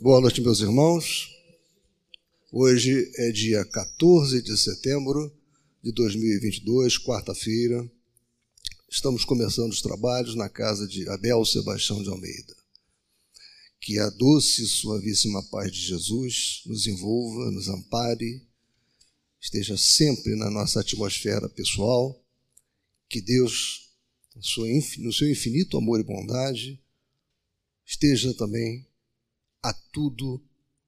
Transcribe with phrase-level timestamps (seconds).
[0.00, 1.28] Boa noite, meus irmãos.
[2.52, 5.36] Hoje é dia 14 de setembro
[5.82, 7.84] de 2022, quarta-feira.
[8.88, 12.54] Estamos começando os trabalhos na casa de Abel Sebastião de Almeida.
[13.80, 18.46] Que a doce e suavíssima paz de Jesus nos envolva, nos ampare,
[19.40, 22.24] esteja sempre na nossa atmosfera pessoal.
[23.08, 23.90] Que Deus,
[24.96, 26.80] no seu infinito amor e bondade,
[27.84, 28.87] esteja também
[29.62, 30.40] a tudo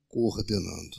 [0.09, 0.97] coordenando.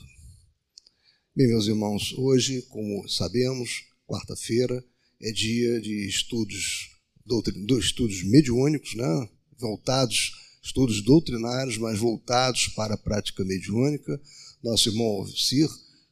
[1.36, 4.84] Bem, meus irmãos, hoje, como sabemos, quarta-feira,
[5.22, 6.90] é dia de estudos,
[7.26, 9.30] doutrin, estudos mediúnicos, né?
[9.58, 14.20] voltados, estudos doutrinários, mas voltados para a prática mediúnica.
[14.62, 15.70] Nosso irmão Cir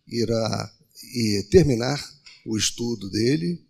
[0.07, 0.73] irá
[1.49, 2.01] terminar
[2.45, 3.61] o estudo dele,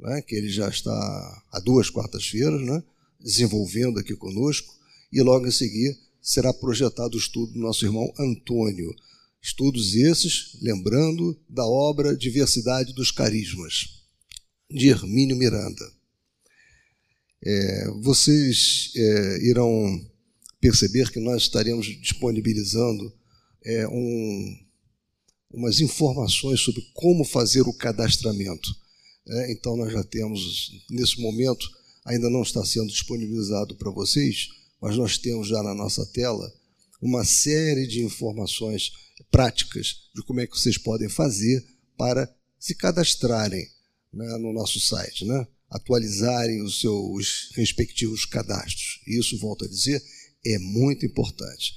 [0.00, 0.22] né?
[0.22, 2.82] que ele já está há duas quartas-feiras, né?
[3.20, 4.74] desenvolvendo aqui conosco,
[5.12, 8.92] e logo em seguida será projetado o estudo do nosso irmão Antônio.
[9.40, 14.02] Estudos esses, lembrando da obra Diversidade dos Carismas,
[14.68, 15.88] de Hermínio Miranda.
[17.44, 20.04] É, vocês é, irão
[20.60, 23.14] perceber que nós estaremos disponibilizando
[23.64, 24.58] é, um,
[25.52, 28.68] umas informações sobre como fazer o cadastramento.
[29.28, 31.70] É, então, nós já temos, nesse momento,
[32.04, 34.48] ainda não está sendo disponibilizado para vocês,
[34.80, 36.52] mas nós temos já na nossa tela
[37.00, 38.92] uma série de informações
[39.30, 41.64] práticas de como é que vocês podem fazer
[41.96, 43.66] para se cadastrarem
[44.12, 45.46] né, no nosso site, né?
[45.70, 49.00] atualizarem os seus respectivos cadastros.
[49.06, 50.02] Isso, volto a dizer,
[50.44, 51.74] é muito importante.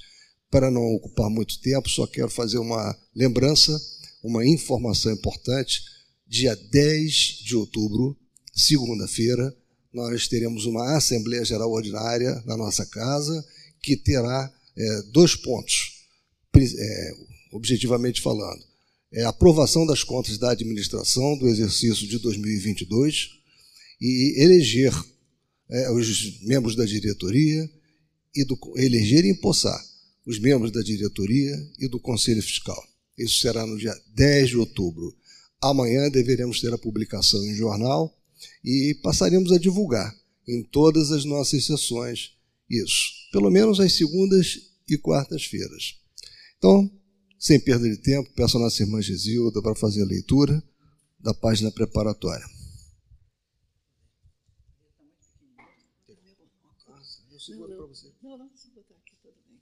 [0.50, 3.78] Para não ocupar muito tempo, só quero fazer uma lembrança,
[4.22, 5.82] uma informação importante.
[6.26, 8.16] Dia 10 de outubro,
[8.52, 9.54] segunda-feira,
[9.92, 13.44] nós teremos uma Assembleia Geral Ordinária na nossa casa,
[13.82, 16.06] que terá é, dois pontos,
[16.56, 17.14] é,
[17.52, 18.62] objetivamente falando.
[19.12, 23.30] É a aprovação das contas da administração do exercício de 2022
[24.00, 24.92] e eleger
[25.68, 27.68] é, os membros da diretoria
[28.34, 29.80] e do, eleger e empossar
[30.24, 32.80] os membros da diretoria e do Conselho Fiscal.
[33.18, 35.14] Isso será no dia 10 de outubro.
[35.60, 38.16] Amanhã deveremos ter a publicação em jornal
[38.64, 40.14] e passaremos a divulgar
[40.46, 42.36] em todas as nossas sessões
[42.68, 45.98] isso, pelo menos às segundas e quartas-feiras.
[46.56, 46.90] Então,
[47.38, 50.62] sem perda de tempo, peço a nossa irmã Gisilda para fazer a leitura
[51.18, 52.44] da página preparatória.
[57.32, 58.12] Eu seguro para você.
[58.22, 59.60] Não, não, se botar aqui, tudo bem.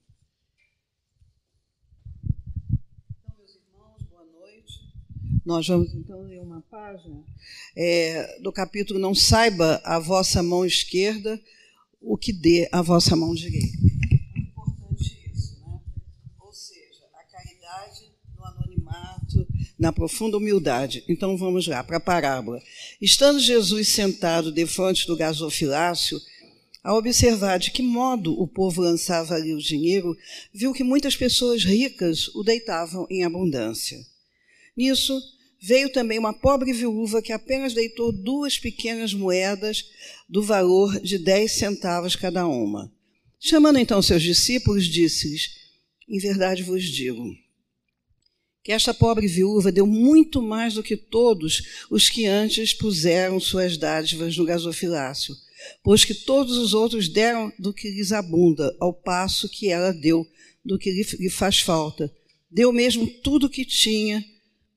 [3.11, 4.93] Então, meus irmãos, boa noite.
[5.49, 7.25] Nós vamos então ler uma página
[7.75, 11.41] é, do capítulo Não saiba a vossa mão esquerda
[12.03, 13.79] o que dê a vossa mão direita.
[14.37, 15.81] Importante isso, né?
[16.39, 19.49] Ou seja, a caridade no anonimato,
[19.79, 21.03] na profunda humildade.
[21.09, 22.61] Então vamos lá para a parábola.
[23.01, 26.21] Estando Jesus sentado defronte do gasofilácio,
[26.85, 30.15] a observar de que modo o povo lançava ali o dinheiro,
[30.53, 33.99] viu que muitas pessoas ricas o deitavam em abundância.
[34.77, 35.19] Nisso,
[35.61, 39.85] veio também uma pobre viúva que apenas deitou duas pequenas moedas
[40.29, 42.93] do valor de dez centavos cada uma.
[43.41, 45.51] Chamando então seus discípulos, disse-lhes:
[46.09, 47.25] Em verdade vos digo
[48.69, 53.79] que esta pobre viúva deu muito mais do que todos os que antes puseram suas
[53.79, 55.35] dádivas no gasofilácio,
[55.83, 60.27] pois que todos os outros deram do que lhes abunda, ao passo que ela deu
[60.63, 62.13] do que lhe faz falta.
[62.51, 64.23] Deu mesmo tudo o que tinha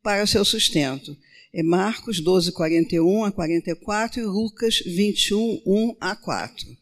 [0.02, 1.18] para o seu sustento.
[1.54, 6.82] É Marcos 12, 41 a 44 e Lucas 21, 1 a 4.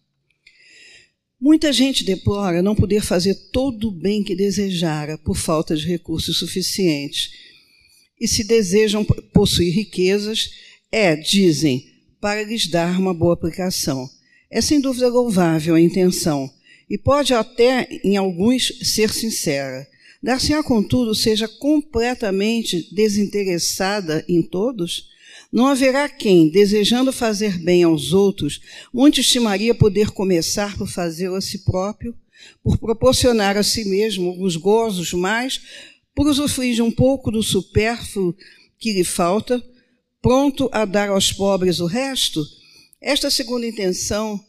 [1.42, 6.38] Muita gente deplora não poder fazer todo o bem que desejara por falta de recursos
[6.38, 7.32] suficientes.
[8.20, 10.50] E se desejam possuir riquezas,
[10.92, 11.86] é, dizem,
[12.20, 14.10] para lhes dar uma boa aplicação.
[14.52, 16.52] É sem dúvida louvável a intenção,
[16.90, 19.88] e pode até, em alguns, ser sincera.
[20.22, 25.08] Dar-se-á, contudo, seja completamente desinteressada em todos?
[25.52, 28.60] Não haverá quem, desejando fazer bem aos outros,
[28.94, 32.14] muito estimaria poder começar por fazê-lo a si próprio,
[32.62, 35.62] por proporcionar a si mesmo os gozos mais,
[36.14, 38.36] por usufruir de um pouco do supérfluo
[38.78, 39.64] que lhe falta,
[40.22, 42.46] pronto a dar aos pobres o resto?
[43.02, 44.40] Esta segunda intenção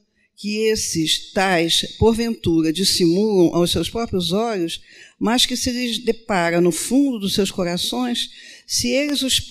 [0.41, 4.81] que esses tais, porventura, dissimulam aos seus próprios olhos,
[5.19, 8.31] mas que se lhes depara no fundo dos seus corações,
[8.67, 9.47] se eles os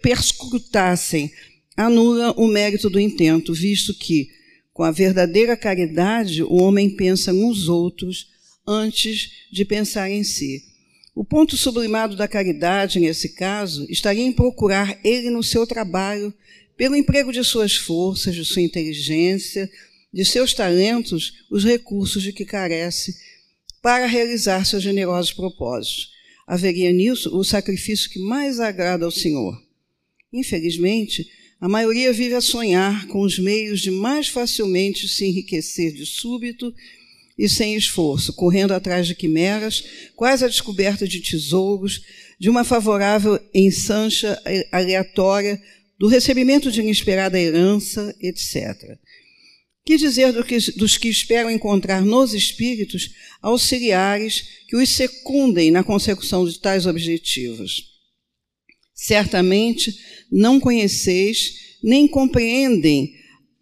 [0.00, 1.32] perscrutassem,
[1.76, 4.28] anula o mérito do intento, visto que,
[4.72, 8.28] com a verdadeira caridade, o homem pensa nos outros
[8.64, 10.62] antes de pensar em si.
[11.16, 16.32] O ponto sublimado da caridade, nesse caso, estaria em procurar ele no seu trabalho,
[16.76, 19.68] pelo emprego de suas forças, de sua inteligência,
[20.18, 23.14] de seus talentos, os recursos de que carece
[23.80, 26.10] para realizar seus generosos propósitos.
[26.44, 29.56] Haveria nisso o sacrifício que mais agrada ao Senhor.
[30.32, 31.24] Infelizmente,
[31.60, 36.74] a maioria vive a sonhar com os meios de mais facilmente se enriquecer de súbito
[37.38, 39.84] e sem esforço, correndo atrás de quimeras,
[40.16, 42.02] quase a descoberta de tesouros,
[42.40, 44.36] de uma favorável ensancha
[44.72, 45.62] aleatória,
[45.96, 48.98] do recebimento de inesperada herança, etc.
[49.88, 55.82] Que dizer do que, dos que esperam encontrar nos espíritos auxiliares que os secundem na
[55.82, 57.84] consecução de tais objetivos?
[58.94, 59.98] Certamente
[60.30, 63.14] não conheceis, nem compreendem,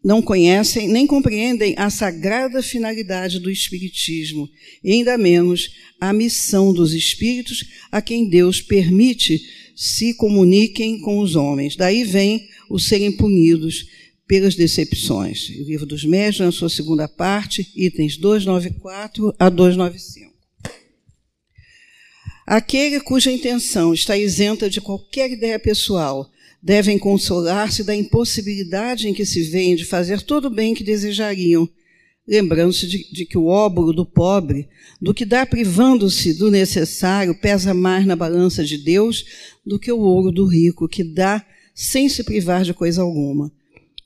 [0.02, 4.48] não conhecem, nem compreendem a sagrada finalidade do Espiritismo,
[4.82, 5.70] e ainda menos
[6.00, 9.40] a missão dos espíritos a quem Deus permite
[9.76, 11.76] se comuniquem com os homens.
[11.76, 13.86] Daí vem o serem punidos
[14.26, 15.48] pelas decepções.
[15.50, 20.34] O livro dos médios, na sua segunda parte, itens 294 a 295.
[22.46, 26.30] Aquele cuja intenção está isenta de qualquer ideia pessoal
[26.62, 31.68] devem consolar-se da impossibilidade em que se veem de fazer todo o bem que desejariam,
[32.26, 34.68] lembrando-se de, de, que o óbolo do pobre,
[35.00, 39.24] do que dá privando-se do necessário, pesa mais na balança de Deus
[39.64, 43.52] do que o ouro do rico, que dá sem se privar de coisa alguma.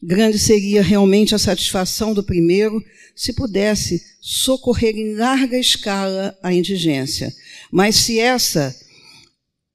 [0.02, 2.82] Grande seria realmente a satisfação do primeiro
[3.14, 7.35] se pudesse socorrer em larga escala a indigência.
[7.70, 8.75] Mas se essa,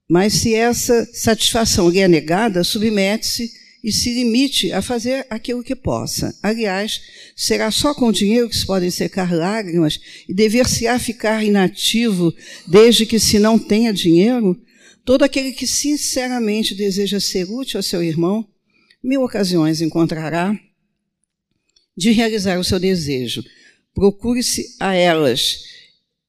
[0.10, 3.52] mas se essa satisfação lhe é negada, submete-se
[3.84, 6.36] e se limite a fazer aquilo que possa.
[6.42, 7.02] Aliás,
[7.36, 12.34] será só com dinheiro que se podem secar lágrimas e dever-se-á ficar inativo
[12.66, 14.60] desde que se não tenha dinheiro?
[15.06, 18.48] Todo aquele que sinceramente deseja ser útil ao seu irmão
[19.06, 20.58] mil ocasiões encontrará
[21.96, 23.44] de realizar o seu desejo.
[23.94, 25.60] Procure-se a elas,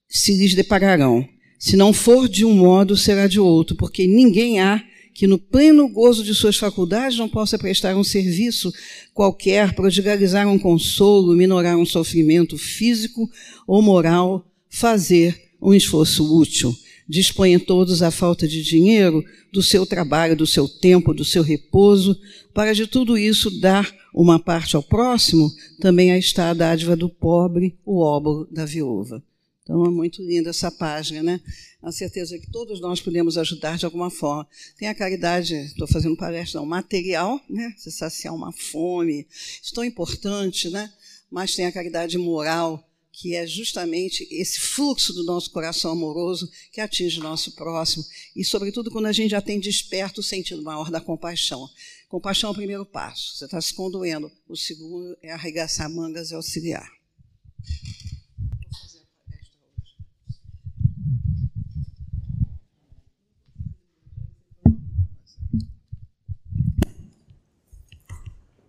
[0.09, 1.27] se lhes depararão.
[1.59, 4.85] Se não for de um modo, será de outro, porque ninguém há
[5.15, 8.71] que no pleno gozo de suas faculdades não possa prestar um serviço
[9.15, 13.29] qualquer, prodigalizar um consolo, minorar um sofrimento físico
[13.67, 16.77] ou moral, fazer um esforço útil
[17.09, 22.19] dispõem todos a falta de dinheiro, do seu trabalho, do seu tempo, do seu repouso,
[22.53, 25.51] para de tudo isso dar uma parte ao próximo,
[25.81, 29.23] também aí está a dádiva do pobre, o óbolo da viúva.
[29.63, 31.41] Então é muito linda essa página, né?
[31.83, 34.47] A certeza que todos nós podemos ajudar de alguma forma.
[34.79, 37.75] Tem a caridade, estou fazendo palestra, não, material, né?
[37.77, 40.89] Se saciar uma fome, isso é tão importante, né?
[41.29, 42.86] Mas tem a caridade moral,
[43.19, 48.05] que é justamente esse fluxo do nosso coração amoroso que atinge o nosso próximo,
[48.35, 51.67] e, sobretudo, quando a gente já tem desperto o sentido maior da compaixão.
[52.11, 54.31] Compaixão é o primeiro passo, você está se condoendo.
[54.47, 56.87] O segundo é arregaçar mangas e auxiliar.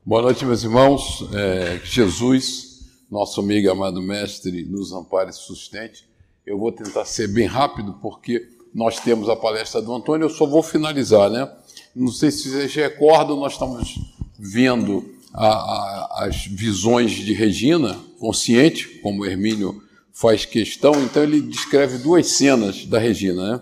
[0.05, 1.27] Boa noite, meus irmãos.
[1.33, 2.66] É, Jesus
[3.09, 6.07] nosso amigo amado mestre nos ampare e sustente.
[6.45, 10.45] Eu vou tentar ser bem rápido, porque nós temos a palestra do Antônio, eu só
[10.45, 11.49] vou finalizar, né?
[11.95, 13.95] Não sei se vocês recordam, nós estamos
[14.37, 15.03] vendo
[15.33, 19.81] a, a, as visões de Regina, consciente, como Hermínio
[20.13, 23.61] faz questão, então ele descreve duas cenas da Regina, né?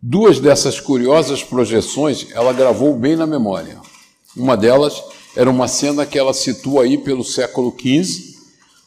[0.00, 3.80] Duas dessas curiosas projeções ela gravou bem na memória.
[4.36, 5.02] Uma delas
[5.36, 8.27] era uma cena que ela situa aí pelo século XV,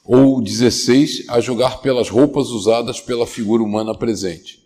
[0.03, 4.59] ou 16, a julgar pelas roupas usadas pela figura humana presente.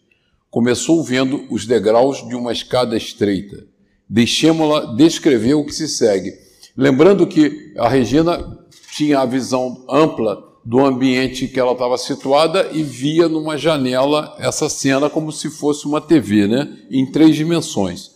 [0.49, 3.65] Começou vendo os degraus de uma escada estreita.
[4.07, 6.33] Deixemos-la descrever o que se segue.
[6.77, 8.59] Lembrando que a Regina
[8.95, 14.69] tinha a visão ampla do ambiente que ela estava situada e via numa janela essa
[14.69, 16.77] cena como se fosse uma TV, né?
[16.89, 18.11] em três dimensões.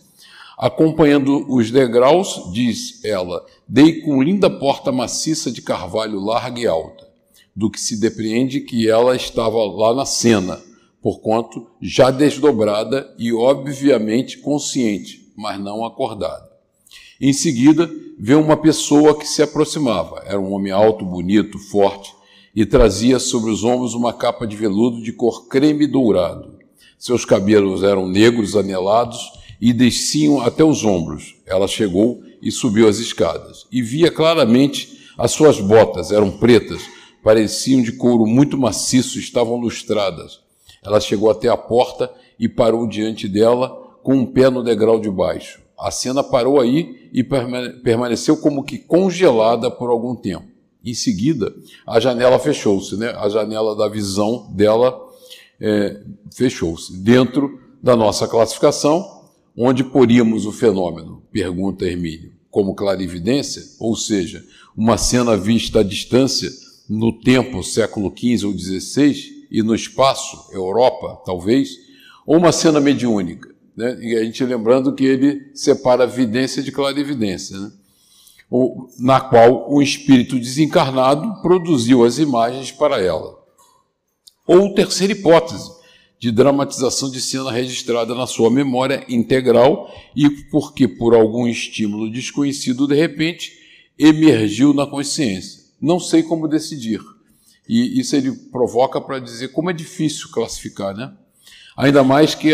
[0.58, 7.09] Acompanhando os degraus, diz ela, dei com linda porta maciça de carvalho larga e alta
[7.60, 10.58] do que se depreende que ela estava lá na cena,
[11.02, 16.48] porquanto já desdobrada e obviamente consciente, mas não acordada.
[17.20, 20.22] Em seguida, vê uma pessoa que se aproximava.
[20.24, 22.14] Era um homem alto, bonito, forte,
[22.56, 26.54] e trazia sobre os ombros uma capa de veludo de cor creme dourado.
[26.98, 29.18] Seus cabelos eram negros, anelados
[29.60, 31.36] e desciam até os ombros.
[31.44, 33.66] Ela chegou e subiu as escadas.
[33.70, 36.80] E via claramente as suas botas, eram pretas,
[37.22, 40.40] pareciam de couro muito maciço, estavam lustradas.
[40.82, 43.68] Ela chegou até a porta e parou diante dela,
[44.02, 45.60] com um pé no degrau de baixo.
[45.78, 50.46] A cena parou aí e permaneceu como que congelada por algum tempo.
[50.84, 51.54] Em seguida,
[51.86, 53.10] a janela fechou-se, né?
[53.10, 54.98] a janela da visão dela
[55.60, 56.00] é,
[56.34, 56.96] fechou-se.
[56.98, 61.22] Dentro da nossa classificação, onde poríamos o fenômeno?
[61.30, 62.32] Pergunta Hermínio.
[62.50, 64.44] Como clarividência, ou seja,
[64.76, 66.50] uma cena vista à distância,
[66.90, 71.70] no tempo, século XV ou XVI, e no espaço, Europa, talvez,
[72.26, 73.48] ou uma cena mediúnica.
[73.76, 73.96] Né?
[74.02, 77.70] E a gente lembrando que ele separa vidência de clarividência, né?
[78.98, 83.38] na qual o espírito desencarnado produziu as imagens para ela.
[84.44, 85.70] Ou terceira hipótese,
[86.18, 92.88] de dramatização de cena registrada na sua memória integral e porque, por algum estímulo desconhecido,
[92.88, 93.52] de repente,
[93.96, 95.59] emergiu na consciência.
[95.80, 97.00] Não sei como decidir.
[97.68, 101.12] E isso ele provoca para dizer como é difícil classificar, né?
[101.76, 102.52] Ainda mais que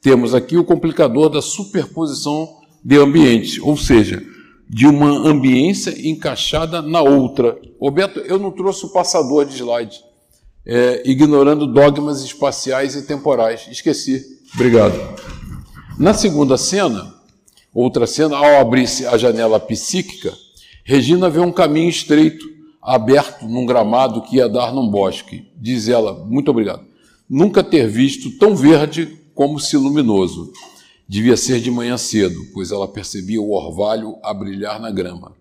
[0.00, 4.22] temos aqui o complicador da superposição de ambientes, ou seja,
[4.68, 7.58] de uma ambiência encaixada na outra.
[7.80, 10.00] Roberto, eu não trouxe o passador de slide
[10.64, 13.66] é, ignorando dogmas espaciais e temporais.
[13.70, 14.40] Esqueci.
[14.54, 14.94] Obrigado.
[15.98, 17.14] Na segunda cena,
[17.74, 20.32] outra cena, ao abrir-se a janela psíquica,
[20.84, 22.44] Regina vê um caminho estreito,
[22.82, 25.46] aberto num gramado que ia dar num bosque.
[25.56, 26.84] Diz ela, muito obrigado.
[27.28, 30.52] Nunca ter visto tão verde como se luminoso.
[31.08, 35.32] Devia ser de manhã cedo, pois ela percebia o orvalho a brilhar na grama.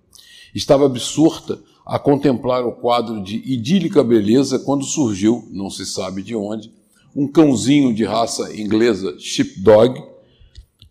[0.53, 6.35] Estava absorta a contemplar o quadro de idílica beleza quando surgiu, não se sabe de
[6.35, 6.71] onde,
[7.15, 10.01] um cãozinho de raça inglesa, sheepdog,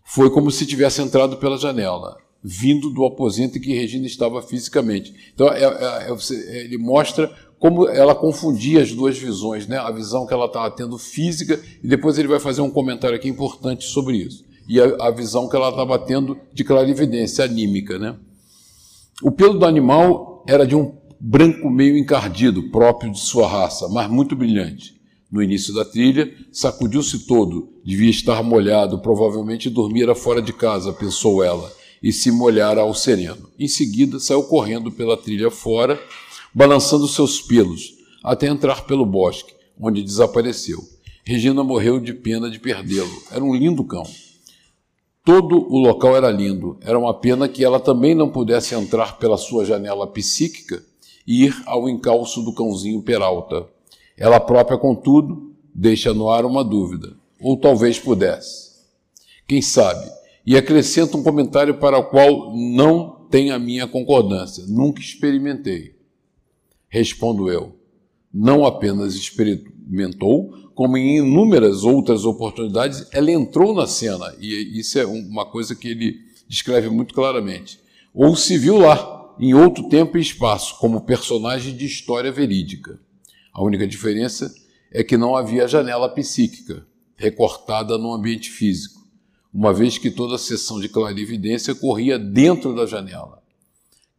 [0.03, 5.13] foi como se tivesse entrado pela janela, vindo do aposento em que Regina estava fisicamente.
[5.33, 9.77] Então, é, é, é, ele mostra como ela confundia as duas visões, né?
[9.77, 13.29] a visão que ela estava tendo física, e depois ele vai fazer um comentário aqui
[13.29, 17.99] importante sobre isso, e a, a visão que ela estava tendo de clarividência anímica.
[17.99, 18.15] Né?
[19.21, 24.09] O pelo do animal era de um branco meio encardido, próprio de sua raça, mas
[24.09, 24.99] muito brilhante.
[25.31, 31.43] No início da trilha, sacudiu-se todo, devia estar molhado, provavelmente dormira fora de casa, pensou
[31.43, 33.49] ela, e se molhara ao sereno.
[33.59, 36.01] Em seguida, saiu correndo pela trilha fora,
[36.53, 37.93] balançando seus pelos,
[38.23, 40.79] até entrar pelo bosque, onde desapareceu.
[41.23, 43.23] Regina morreu de pena de perdê-lo.
[43.31, 44.03] Era um lindo cão.
[45.23, 46.77] Todo o local era lindo.
[46.81, 50.83] Era uma pena que ela também não pudesse entrar pela sua janela psíquica
[51.27, 53.67] e ir ao encalço do cãozinho Peralta.
[54.17, 57.13] Ela própria, contudo, deixa no ar uma dúvida.
[57.39, 58.71] Ou talvez pudesse.
[59.47, 60.20] Quem sabe?
[60.45, 64.65] E acrescenta um comentário para o qual não tem a minha concordância.
[64.67, 65.95] Nunca experimentei.
[66.89, 67.75] Respondo eu.
[68.33, 75.05] Não apenas experimentou, como em inúmeras outras oportunidades, ela entrou na cena, e isso é
[75.05, 76.17] uma coisa que ele
[76.47, 77.79] descreve muito claramente.
[78.13, 82.99] Ou se viu lá, em outro tempo e espaço, como personagem de história verídica.
[83.53, 84.53] A única diferença
[84.91, 89.00] é que não havia janela psíquica, recortada no ambiente físico,
[89.53, 93.41] uma vez que toda a sessão de clarividência corria dentro da janela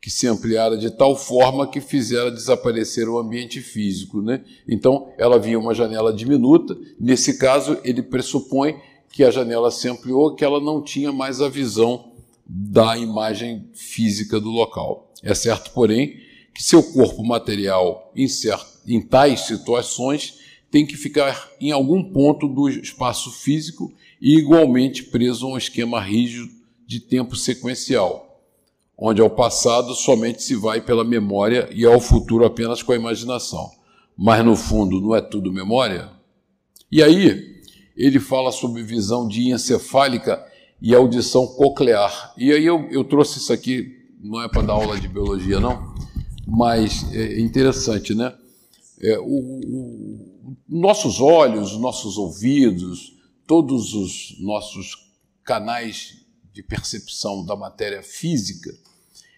[0.02, 4.20] que se ampliara de tal forma que fizera desaparecer o ambiente físico.
[4.20, 4.44] Né?
[4.66, 6.76] Então, ela via uma janela diminuta.
[6.98, 8.74] Nesse caso, ele pressupõe
[9.12, 12.10] que a janela se ampliou, que ela não tinha mais a visão
[12.44, 15.08] da imagem física do local.
[15.22, 16.16] É certo, porém,
[16.52, 20.34] que seu corpo material, em, certo, em tais situações,
[20.68, 23.92] tem que ficar em algum ponto do espaço físico
[24.22, 26.48] e igualmente preso a um esquema rígido
[26.86, 28.32] de tempo sequencial
[29.04, 33.68] onde ao passado somente se vai pela memória e ao futuro apenas com a imaginação.
[34.16, 36.08] Mas no fundo não é tudo memória?
[36.90, 37.62] E aí
[37.96, 40.40] ele fala sobre visão encefálica
[40.80, 42.32] e audição coclear.
[42.38, 45.94] E aí eu, eu trouxe isso aqui, não é para dar aula de biologia não,
[46.46, 48.32] mas é interessante, né?
[49.00, 53.14] É, o, o, nossos olhos, nossos ouvidos,
[53.52, 55.12] todos os nossos
[55.44, 58.74] canais de percepção da matéria física,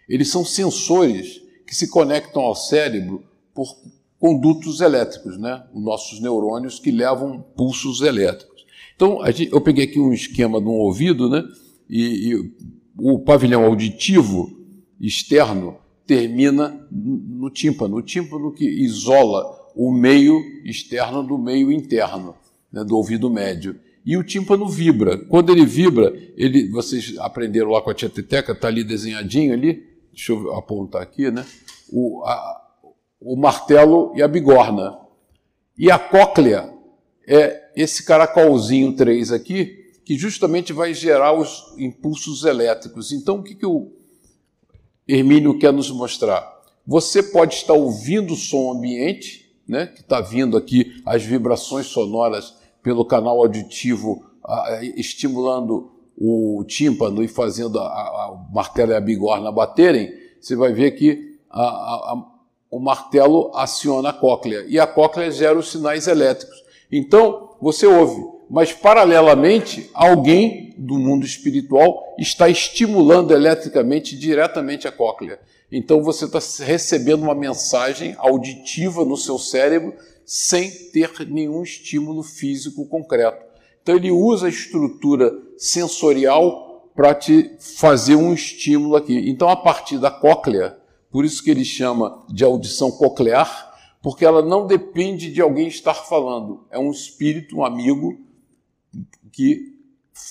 [0.09, 3.77] eles são sensores que se conectam ao cérebro por
[4.17, 5.67] condutos elétricos, né?
[5.75, 8.65] Os nossos neurônios que levam pulsos elétricos.
[8.95, 9.19] Então,
[9.51, 11.43] eu peguei aqui um esquema de um ouvido, né?
[11.91, 12.55] E, e
[12.97, 14.49] o pavilhão auditivo
[15.01, 22.37] externo termina no tímpano, o tímpano que isola o meio externo do meio interno,
[22.71, 23.83] né, do ouvido médio.
[24.05, 25.17] E o tímpano vibra.
[25.17, 29.83] Quando ele vibra, ele, vocês aprenderam lá com a tia Teteca, está ali desenhadinho ali,
[30.13, 31.45] deixa eu apontar aqui, né?
[31.91, 32.65] O, a,
[33.21, 34.99] o martelo e a bigorna.
[35.79, 36.71] E a cóclea
[37.27, 43.11] é esse caracolzinho 3 aqui, que justamente vai gerar os impulsos elétricos.
[43.11, 43.91] Então, o que, que o
[45.09, 46.47] Hermínio quer nos mostrar?
[46.87, 52.55] Você pode estar ouvindo o som ambiente, né, que está vindo aqui as vibrações sonoras
[52.85, 54.23] pelo canal auditivo,
[54.95, 60.73] estimulando o tímpano e fazendo a, a, o martelo e a bigorna baterem, você vai
[60.73, 62.15] ver que a,
[62.71, 66.63] o martelo aciona a cóclea e a cóclea gera os sinais elétricos.
[66.93, 75.41] Então, você ouve, mas paralelamente, alguém do mundo espiritual está estimulando eletricamente diretamente a cóclea.
[75.73, 82.87] Então, você está recebendo uma mensagem auditiva no seu cérebro sem ter nenhum estímulo físico
[82.87, 83.45] concreto.
[83.83, 89.29] Então, ele usa a estrutura sensorial para te fazer um estímulo aqui.
[89.29, 90.79] Então, a partir da cóclea,
[91.11, 95.95] por isso que ele chama de audição coclear, porque ela não depende de alguém estar
[95.95, 96.67] falando.
[96.71, 98.19] É um espírito, um amigo,
[99.33, 99.75] que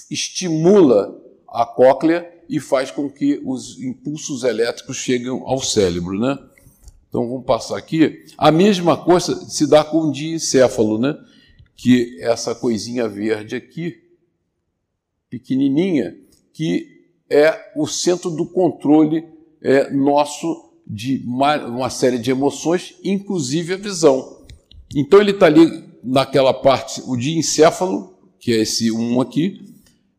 [0.09, 6.37] estimula a cóclea e faz com que os impulsos elétricos cheguem ao cérebro, né?
[7.13, 8.23] Então vamos passar aqui.
[8.35, 11.15] A mesma coisa se dá com o diencéfalo, né?
[11.75, 13.97] Que essa coisinha verde aqui,
[15.29, 16.17] pequenininha,
[16.51, 16.87] que
[17.29, 19.23] é o centro do controle
[19.61, 24.39] é, nosso de uma, uma série de emoções, inclusive a visão.
[24.95, 29.61] Então ele está ali naquela parte, o diencéfalo, que é esse 1 aqui,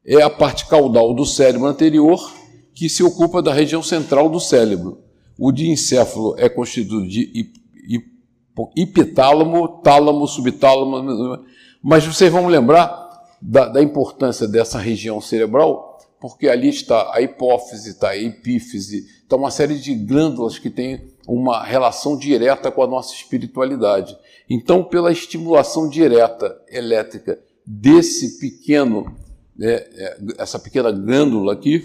[0.07, 2.33] é a parte caudal do cérebro anterior
[2.73, 5.03] que se ocupa da região central do cérebro.
[5.39, 7.51] O diencéfalo é constituído de
[8.77, 11.45] hipotálamo, tálamo, subtálamo,
[11.83, 13.05] mas vocês vão lembrar
[13.41, 19.37] da, da importância dessa região cerebral porque ali está a hipófise, está a epífise, está
[19.37, 24.17] uma série de glândulas que têm uma relação direta com a nossa espiritualidade.
[24.49, 29.15] Então, pela estimulação direta elétrica desse pequeno,
[29.55, 31.85] né, é, essa pequena glândula aqui,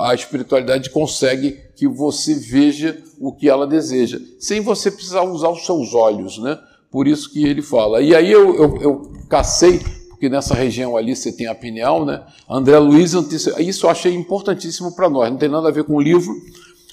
[0.00, 5.64] a espiritualidade consegue que você veja o que ela deseja, sem você precisar usar os
[5.64, 6.58] seus olhos, né?
[6.90, 8.00] Por isso que ele fala.
[8.00, 9.80] E aí eu, eu, eu cacei
[10.16, 12.22] porque nessa região ali você tem a pineal, né?
[12.48, 16.00] André Luiz, isso eu achei importantíssimo para nós, não tem nada a ver com o
[16.00, 16.34] livro.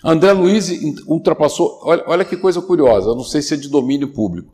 [0.04, 0.70] André Luiz
[1.08, 4.50] ultrapassou, olha, olha que coisa curiosa, não sei se é de domínio público.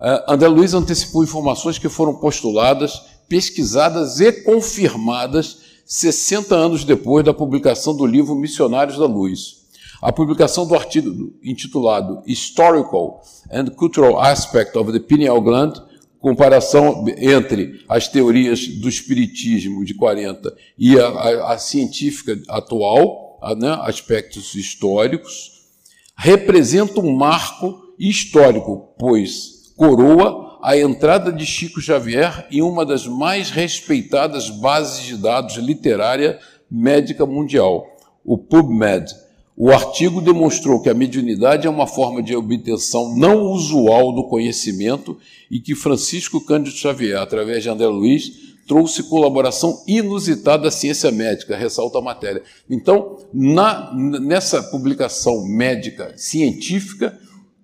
[0.00, 7.32] Uh, André Luiz antecipou informações que foram postuladas, pesquisadas e confirmadas 60 anos depois da
[7.32, 9.64] publicação do livro Missionários da Luz.
[10.02, 15.80] A publicação do artigo intitulado Historical and Cultural Aspect of the Pineal Gland
[16.18, 23.54] comparação entre as teorias do espiritismo de 40 e a, a, a científica atual, a,
[23.54, 25.68] né, aspectos históricos,
[26.16, 33.50] representa um marco histórico, pois coroa a entrada de Chico Xavier em uma das mais
[33.50, 37.86] respeitadas bases de dados literária médica mundial,
[38.24, 39.14] o PubMed,
[39.56, 45.16] o artigo demonstrou que a mediunidade é uma forma de obtenção não usual do conhecimento
[45.48, 51.56] e que Francisco Cândido Xavier, através de André Luiz, trouxe colaboração inusitada à ciência médica,
[51.56, 52.42] ressalta a matéria.
[52.68, 57.16] Então, na, nessa publicação médica científica,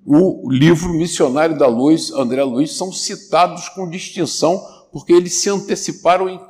[0.05, 4.61] o livro Missionário da Luz, André Luiz, são citados com distinção,
[4.93, 6.41] porque eles se anteciparam em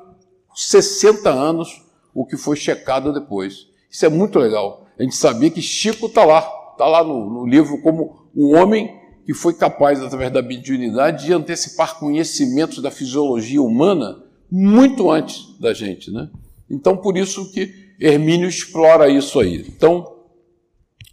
[0.54, 1.82] 60 anos
[2.14, 3.66] o que foi checado depois.
[3.90, 6.38] Isso é muito legal a gente sabia que Chico está lá,
[6.72, 11.32] está lá no, no, livro como um homem que foi capaz, através da mediunidade, de
[11.32, 16.10] antecipar conhecimentos da fisiologia humana muito antes da gente.
[16.10, 16.28] Né?
[16.70, 19.64] Então, por isso que Hermínio explora isso aí.
[19.68, 20.24] Então,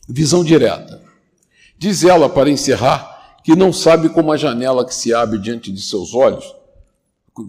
[0.08, 1.02] visão direta.
[1.80, 5.82] Diz ela, para encerrar, que não sabe como a janela que se abre diante de
[5.82, 6.54] seus olhos,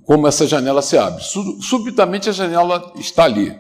[0.05, 1.21] como essa janela se abre.
[1.61, 3.59] Subitamente a janela está ali.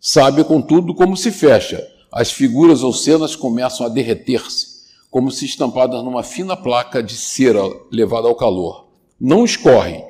[0.00, 6.04] Sabe, contudo, como se fecha as figuras ou cenas começam a derreter-se, como se estampadas
[6.04, 8.86] numa fina placa de cera levada ao calor.
[9.20, 10.04] Não escorrem,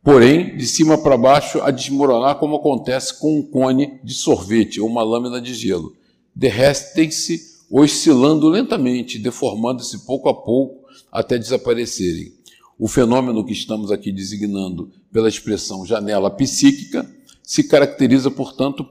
[0.00, 4.86] porém, de cima para baixo, a desmoronar, como acontece com um cone de sorvete ou
[4.86, 5.92] uma lâmina de gelo.
[6.36, 12.32] Derretem-se, oscilando lentamente, deformando-se pouco a pouco até desaparecerem.
[12.78, 17.04] O fenômeno que estamos aqui designando pela expressão janela psíquica
[17.42, 18.86] se caracteriza, portanto,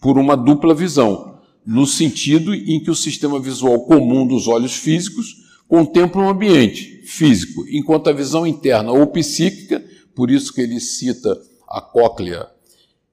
[0.00, 5.44] por uma dupla visão no sentido em que o sistema visual comum dos olhos físicos
[5.68, 11.38] contempla um ambiente físico, enquanto a visão interna ou psíquica, por isso que ele cita
[11.68, 12.46] a cóclea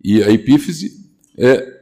[0.02, 0.94] e a epífise,
[1.38, 1.73] é,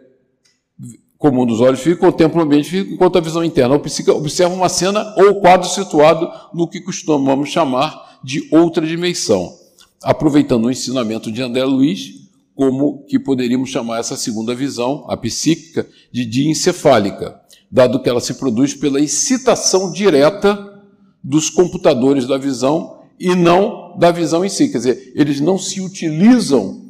[1.22, 5.36] comum dos olhos físicos, contempla o ambiente enquanto a visão interna observa uma cena ou
[5.36, 9.54] quadro situado no que costumamos chamar de outra dimensão,
[10.02, 12.22] aproveitando o ensinamento de André Luiz,
[12.56, 17.40] como que poderíamos chamar essa segunda visão, a psíquica, de diencefálica,
[17.72, 20.82] dado que ela se produz pela excitação direta
[21.24, 24.70] dos computadores da visão e não da visão em si.
[24.70, 26.82] Quer dizer, eles não se utilizam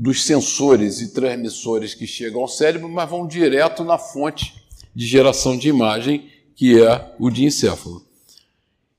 [0.00, 4.54] dos sensores e transmissores que chegam ao cérebro, mas vão direto na fonte
[4.94, 8.00] de geração de imagem, que é o diencéfalo.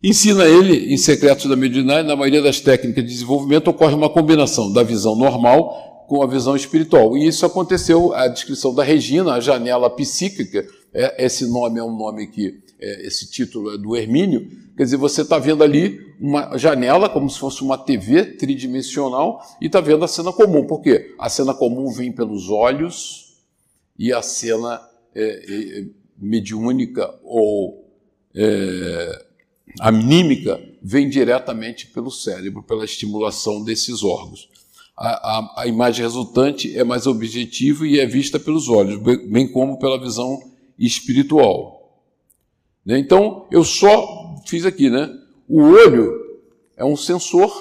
[0.04, 4.74] Ensina ele, em Secretos da Mediunidade, na maioria das técnicas de desenvolvimento, ocorre uma combinação
[4.74, 7.16] da visão normal com a visão espiritual.
[7.16, 11.96] E isso aconteceu, a descrição da Regina, a janela psíquica, é, esse nome é um
[11.96, 16.58] nome que, é, esse título é do Hermínio, quer dizer, você está vendo ali uma
[16.58, 20.66] janela, como se fosse uma TV tridimensional, e está vendo a cena comum.
[20.66, 21.14] Por quê?
[21.20, 23.36] A cena comum vem pelos olhos
[23.98, 24.82] e a cena
[25.14, 25.86] é, é,
[26.18, 27.92] mediúnica ou
[28.34, 29.26] é,
[29.82, 34.48] anímica vem diretamente pelo cérebro, pela estimulação desses órgãos.
[34.96, 38.98] A, a, a, imagem resultante é mais objetiva e é vista pelos olhos,
[39.30, 40.42] bem como pela visão
[40.78, 42.02] espiritual.
[42.86, 42.98] Né?
[42.98, 44.19] Então, eu só
[44.50, 45.16] fiz aqui, né?
[45.48, 46.40] O olho
[46.76, 47.54] é um sensor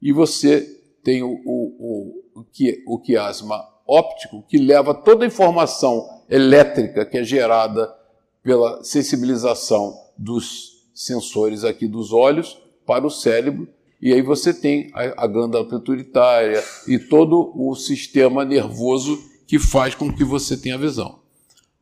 [0.00, 0.60] e você
[1.02, 7.24] tem o, o, o, o quiasma óptico que leva toda a informação elétrica que é
[7.24, 7.92] gerada
[8.42, 13.68] pela sensibilização dos sensores aqui dos olhos para o cérebro
[14.00, 19.94] e aí você tem a, a glândula pituitária e todo o sistema nervoso que faz
[19.94, 21.21] com que você tenha visão.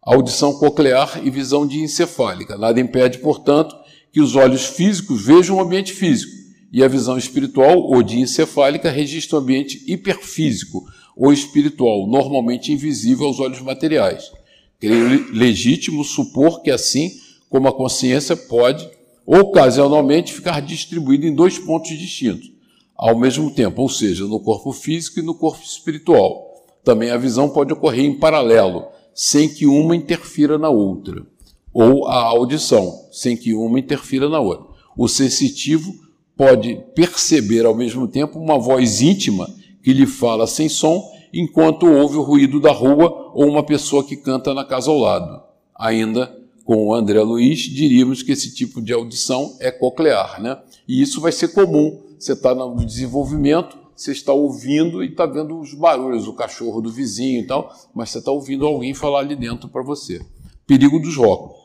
[0.02, 2.56] Audição coclear e visão diencefálica.
[2.56, 3.76] Nada impede, portanto,
[4.10, 6.32] que os olhos físicos vejam o ambiente físico
[6.72, 10.84] e a visão espiritual ou diencefálica registra o ambiente hiperfísico
[11.16, 14.32] ou espiritual, normalmente invisível aos olhos materiais.
[14.78, 17.10] Creio legítimo supor que assim
[17.50, 18.88] como a consciência pode,
[19.26, 22.50] ocasionalmente, ficar distribuída em dois pontos distintos,
[22.96, 26.64] ao mesmo tempo, ou seja, no corpo físico e no corpo espiritual.
[26.82, 31.26] Também a visão pode ocorrer em paralelo, sem que uma interfira na outra
[31.72, 34.66] ou a audição, sem que uma interfira na outra.
[34.96, 35.94] O sensitivo
[36.36, 39.48] pode perceber ao mesmo tempo uma voz íntima
[39.82, 44.16] que lhe fala sem som, enquanto ouve o ruído da rua ou uma pessoa que
[44.16, 45.42] canta na casa ao lado.
[45.74, 50.58] Ainda com o André Luiz, diríamos que esse tipo de audição é coclear, né?
[50.86, 52.00] E isso vai ser comum.
[52.18, 56.90] Você está no desenvolvimento, você está ouvindo e está vendo os barulhos, o cachorro do
[56.90, 60.20] vizinho e tal, mas você está ouvindo alguém falar ali dentro para você.
[60.66, 61.60] Perigo dos óculos.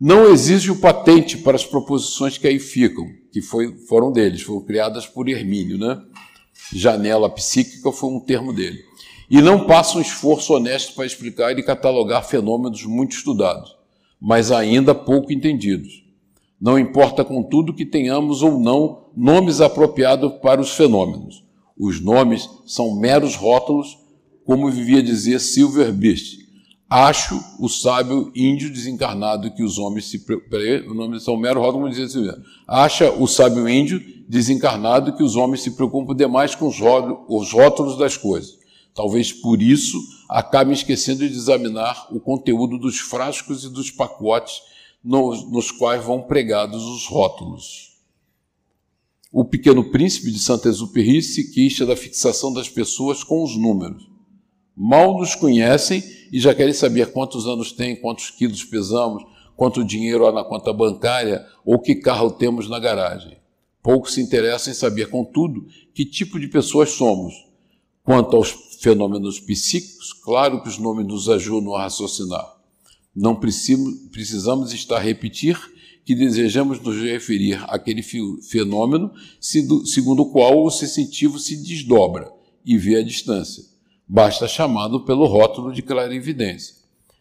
[0.00, 4.62] Não exige o patente para as proposições que aí ficam, que foi, foram deles, foram
[4.62, 6.02] criadas por Hermínio, né?
[6.72, 8.78] Janela psíquica foi um termo dele.
[9.30, 13.76] E não passa um esforço honesto para explicar e catalogar fenômenos muito estudados,
[14.20, 16.04] mas ainda pouco entendidos.
[16.60, 21.43] Não importa, contudo, que tenhamos ou não nomes apropriados para os fenômenos.
[21.78, 23.98] Os nomes são meros rótulos,
[24.44, 26.44] como vivia dizer Silver Beast,
[26.88, 30.24] Acho o sábio índio desencarnado que os homens se.
[30.88, 32.44] O nome São Mero roda como dizia mesmo.
[32.68, 38.16] Acha o sábio índio desencarnado que os homens se preocupam demais com os rótulos das
[38.16, 38.56] coisas.
[38.94, 44.60] Talvez por isso acabem esquecendo de examinar o conteúdo dos frascos e dos pacotes
[45.02, 47.93] nos, nos quais vão pregados os rótulos.
[49.36, 54.08] O Pequeno Príncipe de Saint-Exupéry se queixa da fixação das pessoas com os números.
[54.76, 59.24] Mal nos conhecem e já querem saber quantos anos tem, quantos quilos pesamos,
[59.56, 63.36] quanto dinheiro há na conta bancária ou que carro temos na garagem.
[63.82, 67.34] Pouco se interessam em saber, contudo, que tipo de pessoas somos.
[68.04, 72.54] Quanto aos fenômenos psíquicos, claro que os nomes nos ajudam a raciocinar.
[73.12, 75.58] Não precisamos estar a repetir
[76.04, 82.30] que desejamos nos referir àquele fenômeno segundo o qual o sensitivo se desdobra
[82.64, 83.74] e vê a distância
[84.08, 86.76] basta chamá-lo pelo rótulo de clarividência.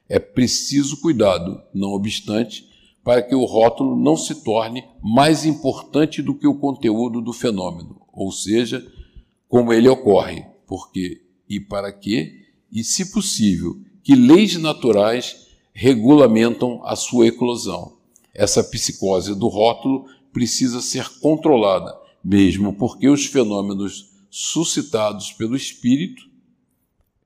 [0.07, 2.69] É preciso cuidado, não obstante,
[3.03, 8.01] para que o rótulo não se torne mais importante do que o conteúdo do fenômeno,
[8.11, 8.85] ou seja,
[9.47, 16.95] como ele ocorre, porque e para que, e se possível, que leis naturais regulamentam a
[16.95, 17.97] sua eclosão.
[18.33, 26.23] Essa psicose do rótulo precisa ser controlada, mesmo porque os fenômenos suscitados pelo espírito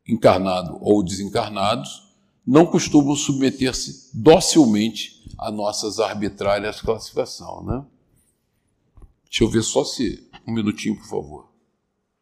[0.07, 2.07] encarnado ou desencarnados,
[2.45, 7.85] não costumam submeter-se docilmente a nossas arbitrárias classificação, né?
[9.25, 11.49] Deixa eu ver só se um minutinho, por favor.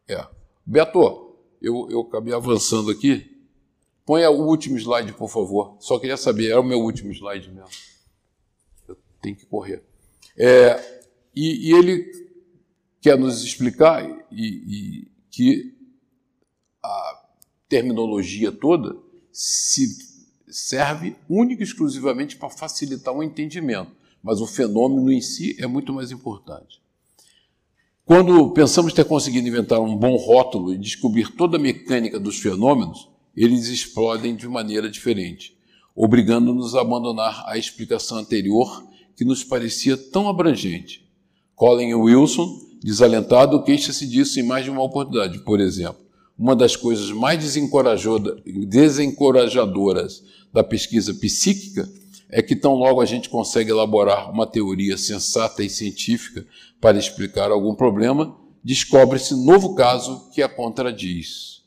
[0.07, 0.25] É.
[0.65, 3.31] Beto, eu, eu acabei avançando aqui.
[4.03, 5.77] Põe o último slide, por favor.
[5.79, 7.69] Só queria saber, é o meu último slide mesmo.
[9.25, 9.81] Tenho que correr.
[10.37, 11.01] É,
[11.35, 12.05] e, e, ele
[13.01, 15.73] quer nos explicar e, e que
[16.83, 17.23] a
[17.67, 18.95] terminologia toda
[19.31, 19.97] se
[20.47, 25.91] serve única e exclusivamente para facilitar o entendimento, mas o fenômeno em si é muito
[25.91, 26.79] mais importante.
[28.05, 33.09] Quando pensamos ter conseguido inventar um bom rótulo e descobrir toda a mecânica dos fenômenos,
[33.35, 35.57] eles explodem de maneira diferente,
[35.95, 41.05] obrigando-nos a abandonar a explicação anterior que nos parecia tão abrangente.
[41.55, 45.39] Colin Wilson, desalentado, queixa-se disso em mais de uma oportunidade.
[45.39, 46.03] Por exemplo,
[46.37, 51.89] uma das coisas mais desencorajadoras da pesquisa psíquica
[52.29, 56.45] é que tão logo a gente consegue elaborar uma teoria sensata e científica
[56.81, 61.63] para explicar algum problema, descobre-se novo caso que a contradiz.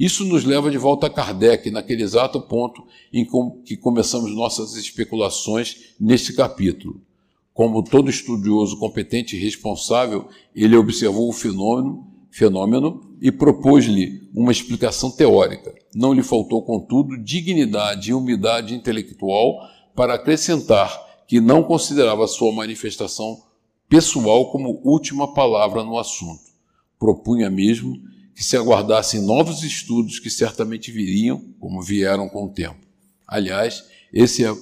[0.00, 2.82] Isso nos leva de volta a Kardec, naquele exato ponto
[3.12, 3.22] em
[3.62, 7.02] que começamos nossas especulações neste capítulo.
[7.52, 15.10] Como todo estudioso competente e responsável, ele observou o fenômeno, fenômeno e propôs-lhe uma explicação
[15.10, 15.74] teórica.
[15.94, 19.58] Não lhe faltou, contudo, dignidade e humildade intelectual
[19.94, 23.42] para acrescentar que não considerava sua manifestação
[23.86, 26.48] pessoal como última palavra no assunto.
[26.98, 28.00] Propunha mesmo
[28.34, 32.86] que se aguardassem novos estudos que certamente viriam, como vieram com o tempo.
[33.26, 34.52] Aliás, esse é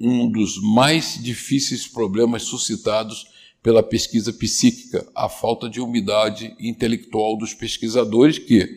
[0.00, 3.26] um dos mais difíceis problemas suscitados
[3.62, 8.68] pela pesquisa psíquica, a falta de umidade intelectual dos pesquisadores que,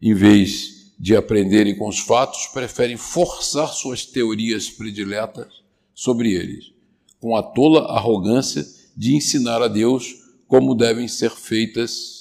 [0.00, 5.62] em vez de aprenderem com os fatos, preferem forçar suas teorias prediletas
[5.94, 6.72] sobre eles,
[7.18, 10.14] com a tola arrogância de ensinar a Deus
[10.46, 12.19] como devem ser feitas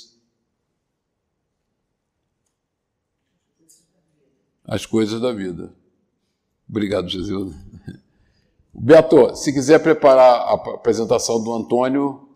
[4.70, 5.74] as coisas da vida.
[6.70, 7.56] Obrigado, Jesus.
[8.72, 12.30] Beto, se quiser preparar a apresentação do Antônio,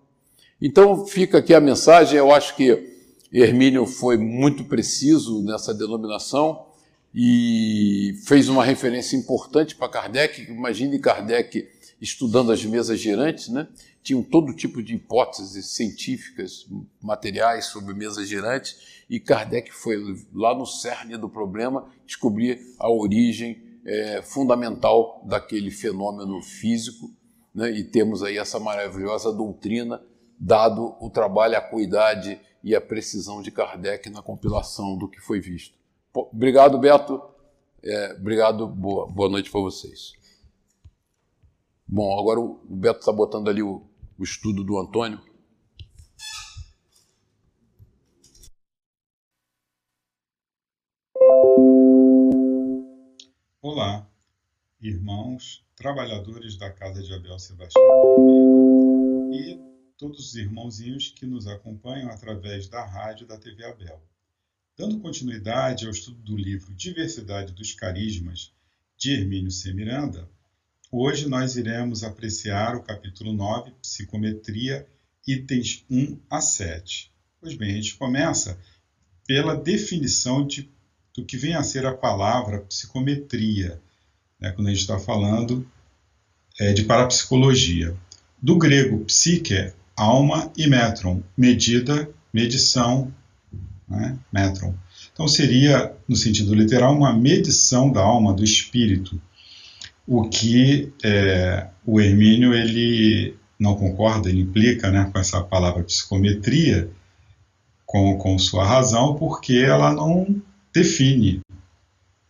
[0.59, 2.17] então fica aqui a mensagem.
[2.17, 2.91] Eu acho que
[3.31, 6.65] Hermínio foi muito preciso nessa denominação
[7.13, 10.41] e fez uma referência importante para Kardec.
[10.51, 11.67] Imagine Kardec
[12.01, 13.67] estudando as mesas girantes, né?
[14.01, 16.65] Tinham todo tipo de hipóteses científicas,
[17.01, 19.97] materiais sobre mesas girantes, e Kardec foi
[20.33, 27.11] lá no cerne do problema descobrir a origem é, fundamental daquele fenômeno físico,
[27.53, 27.69] né?
[27.71, 30.01] e temos aí essa maravilhosa doutrina,
[30.39, 35.39] dado o trabalho, a cuidade e a precisão de Kardec na compilação do que foi
[35.39, 35.77] visto.
[36.13, 37.21] Obrigado, Beto.
[37.83, 40.13] É, obrigado, boa, boa noite para vocês.
[41.85, 43.83] Bom, agora o Beto está botando ali o,
[44.17, 45.19] o estudo do Antônio.
[53.75, 54.07] Olá,
[54.79, 58.53] irmãos, trabalhadores da Casa de Abel Sebastião Almeida
[59.31, 59.59] e
[59.97, 63.99] todos os irmãozinhos que nos acompanham através da rádio da TV Abel.
[64.77, 68.53] Dando continuidade ao estudo do livro Diversidade dos Carismas,
[68.95, 69.73] de Hermínio C.
[69.73, 70.29] Miranda,
[70.91, 74.87] hoje nós iremos apreciar o capítulo 9, Psicometria,
[75.27, 77.11] itens 1 a 7.
[77.41, 78.61] Pois bem, a gente começa
[79.25, 80.61] pela definição de
[81.15, 83.79] do que vem a ser a palavra psicometria,
[84.39, 85.65] né, quando a gente está falando
[86.59, 87.95] é, de parapsicologia.
[88.41, 93.13] Do grego psique, alma e metron, medida, medição,
[93.87, 94.73] né, metron.
[95.13, 99.21] Então seria, no sentido literal, uma medição da alma, do espírito,
[100.07, 106.89] o que é, o Hermínio ele não concorda, ele implica né, com essa palavra psicometria,
[107.85, 110.41] com, com sua razão, porque ela não
[110.73, 111.41] define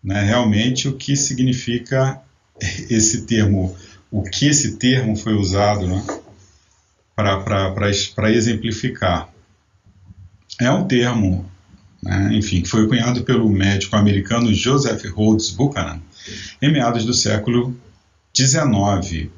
[0.04, 2.22] né, realmente o que significa
[2.90, 3.76] esse termo,
[4.12, 6.04] o que esse termo foi usado né,
[7.16, 9.30] para exemplificar.
[10.60, 11.50] É um termo,
[12.02, 16.02] né, enfim, que foi cunhado pelo médico americano Joseph Rhodes Buchanan
[16.62, 17.76] em meados do século
[18.36, 19.30] XIX,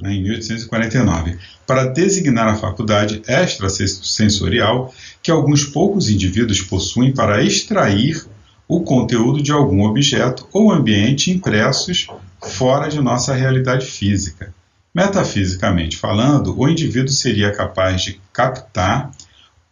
[0.00, 8.24] né, em 1849, para designar a faculdade extrasensorial que alguns poucos indivíduos possuem para extrair
[8.70, 12.06] o conteúdo de algum objeto ou ambiente impressos
[12.40, 14.54] fora de nossa realidade física.
[14.94, 19.10] Metafisicamente falando, o indivíduo seria capaz de captar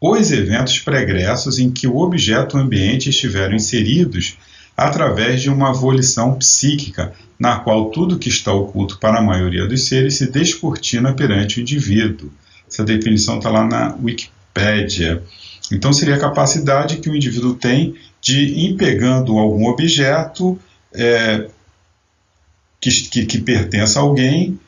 [0.01, 4.37] os eventos pregressos em que o objeto ou ambiente estiveram inseridos
[4.77, 9.87] através de uma volição psíquica, na qual tudo que está oculto para a maioria dos
[9.87, 12.33] seres se descortina perante o indivíduo.
[12.69, 15.23] Essa definição está lá na Wikipédia.
[15.71, 17.95] Então, seria a capacidade que o indivíduo tem
[18.29, 20.61] de ir pegando algum objeto
[20.93, 21.49] é,
[22.79, 24.61] que, que, que pertence a alguém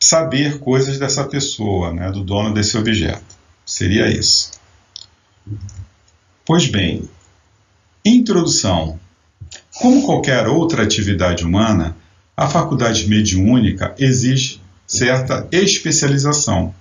[0.00, 3.36] saber coisas dessa pessoa, né, do dono desse objeto.
[3.66, 4.52] Seria isso.
[6.42, 7.06] Pois bem,
[8.02, 8.98] introdução.
[9.78, 11.94] Como qualquer outra atividade humana,
[12.34, 16.74] a faculdade mediúnica exige certa especialização.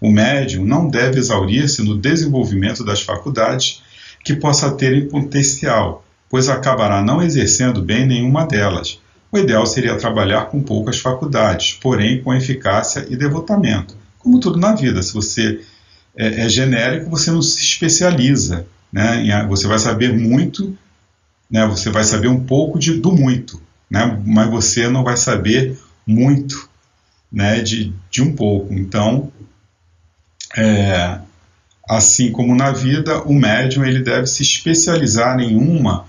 [0.00, 3.82] O médium não deve exaurir-se no desenvolvimento das faculdades
[4.24, 9.00] que possa ter em potencial, pois acabará não exercendo bem nenhuma delas.
[9.32, 13.96] O ideal seria trabalhar com poucas faculdades, porém com eficácia e devotamento.
[14.18, 15.60] Como tudo na vida, se você
[16.16, 18.66] é, é genérico, você não se especializa.
[18.92, 19.46] Né?
[19.48, 20.76] Você vai saber muito,
[21.50, 21.66] né?
[21.66, 24.20] você vai saber um pouco de, do muito, né?
[24.26, 26.68] mas você não vai saber muito
[27.32, 27.60] né?
[27.60, 28.74] de, de um pouco.
[28.74, 29.30] Então,
[30.56, 31.20] é,
[31.90, 36.04] assim como na vida, o médium ele deve se especializar em uma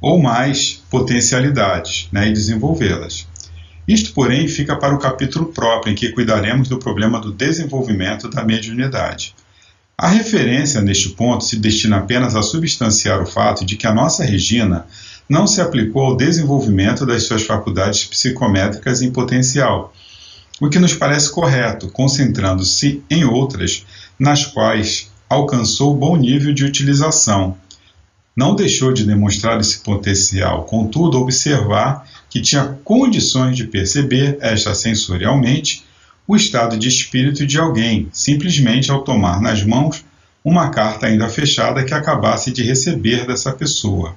[0.00, 3.28] ou mais potencialidades né, e desenvolvê-las.
[3.86, 8.42] Isto, porém, fica para o capítulo próprio, em que cuidaremos do problema do desenvolvimento da
[8.42, 9.32] mediunidade.
[9.96, 14.24] A referência neste ponto se destina apenas a substanciar o fato de que a nossa
[14.24, 14.84] Regina
[15.28, 19.94] não se aplicou ao desenvolvimento das suas faculdades psicométricas em potencial,
[20.60, 23.86] o que nos parece correto, concentrando-se em outras,
[24.18, 27.56] nas quais alcançou bom nível de utilização,
[28.36, 35.84] não deixou de demonstrar esse potencial, contudo, observar que tinha condições de perceber esta sensorialmente
[36.26, 40.04] o estado de espírito de alguém, simplesmente ao tomar nas mãos
[40.44, 44.16] uma carta ainda fechada que acabasse de receber dessa pessoa.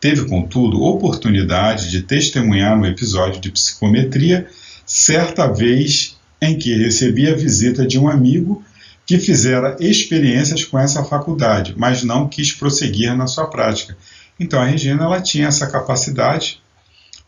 [0.00, 4.46] Teve, contudo, oportunidade de testemunhar no episódio de psicometria
[4.86, 8.62] certa vez em que recebi a visita de um amigo
[9.06, 13.96] que fizera experiências com essa faculdade, mas não quis prosseguir na sua prática.
[14.40, 16.60] Então a Regina ela tinha essa capacidade,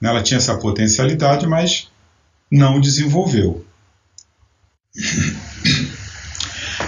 [0.00, 1.88] né, ela tinha essa potencialidade, mas
[2.50, 3.64] não desenvolveu.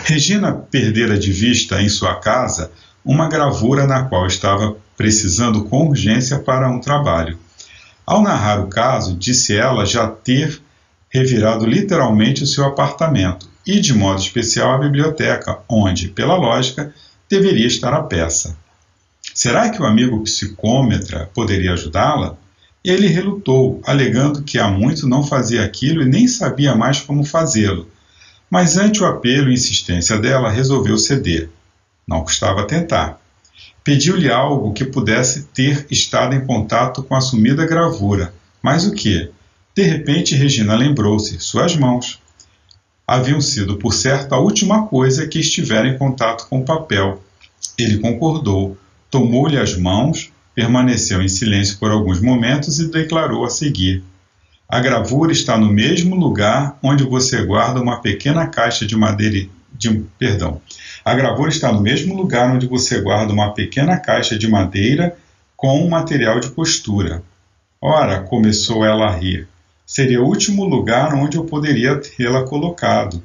[0.05, 2.72] Regina perdera de vista em sua casa
[3.05, 7.38] uma gravura na qual estava precisando com urgência para um trabalho.
[8.07, 10.61] Ao narrar o caso, disse ela já ter
[11.11, 16.94] revirado literalmente o seu apartamento e, de modo especial, a biblioteca, onde, pela lógica,
[17.28, 18.57] deveria estar a peça.
[19.35, 22.38] Será que o amigo psicômetra poderia ajudá-la?
[22.83, 27.87] Ele relutou, alegando que há muito não fazia aquilo e nem sabia mais como fazê-lo.
[28.48, 31.50] Mas, ante o apelo e insistência dela, resolveu ceder.
[32.07, 33.20] Não custava tentar.
[33.85, 38.33] Pediu-lhe algo que pudesse ter estado em contato com a sumida gravura.
[38.62, 39.31] Mas o que?
[39.74, 42.18] De repente, Regina lembrou-se: suas mãos
[43.09, 47.23] haviam sido, por certo, a última coisa que estivera em contato com o papel.
[47.79, 48.77] Ele concordou,
[49.11, 54.05] tomou-lhe as mãos, permaneceu em silêncio por alguns momentos e declarou a seguir:
[54.68, 59.49] A gravura está no mesmo lugar onde você guarda uma pequena caixa de madeira.
[59.73, 60.61] De, perdão.
[61.03, 65.16] A gravura está no mesmo lugar onde você guarda uma pequena caixa de madeira
[65.57, 67.23] com um material de costura.
[67.81, 69.49] Ora, começou ela a rir
[69.88, 73.22] seria o último lugar onde eu poderia tê-la colocado.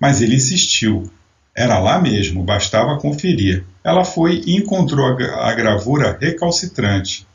[0.00, 1.10] Mas ele insistiu.
[1.54, 3.66] Era lá mesmo, bastava conferir.
[3.84, 7.26] Ela foi e encontrou a gravura recalcitrante.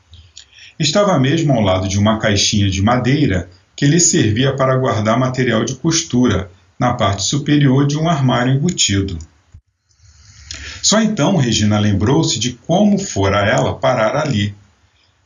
[0.79, 5.63] Estava mesmo ao lado de uma caixinha de madeira que lhe servia para guardar material
[5.63, 6.49] de costura,
[6.79, 9.17] na parte superior de um armário embutido.
[10.81, 14.55] Só então Regina lembrou-se de como fora ela parar ali.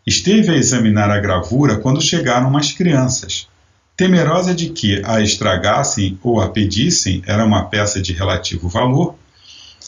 [0.10, 3.48] Esteve a examinar a gravura quando chegaram umas crianças.
[3.96, 9.14] Temerosa de que a estragassem ou a pedissem, era uma peça de relativo valor,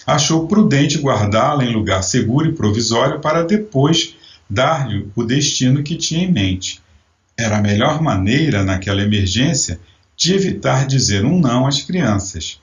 [0.05, 4.15] achou prudente guardá-la em lugar seguro e provisório para depois
[4.47, 6.79] dar-lhe o destino que tinha em mente.
[7.35, 9.79] Era a melhor maneira, naquela emergência,
[10.15, 12.61] de evitar dizer um não às crianças.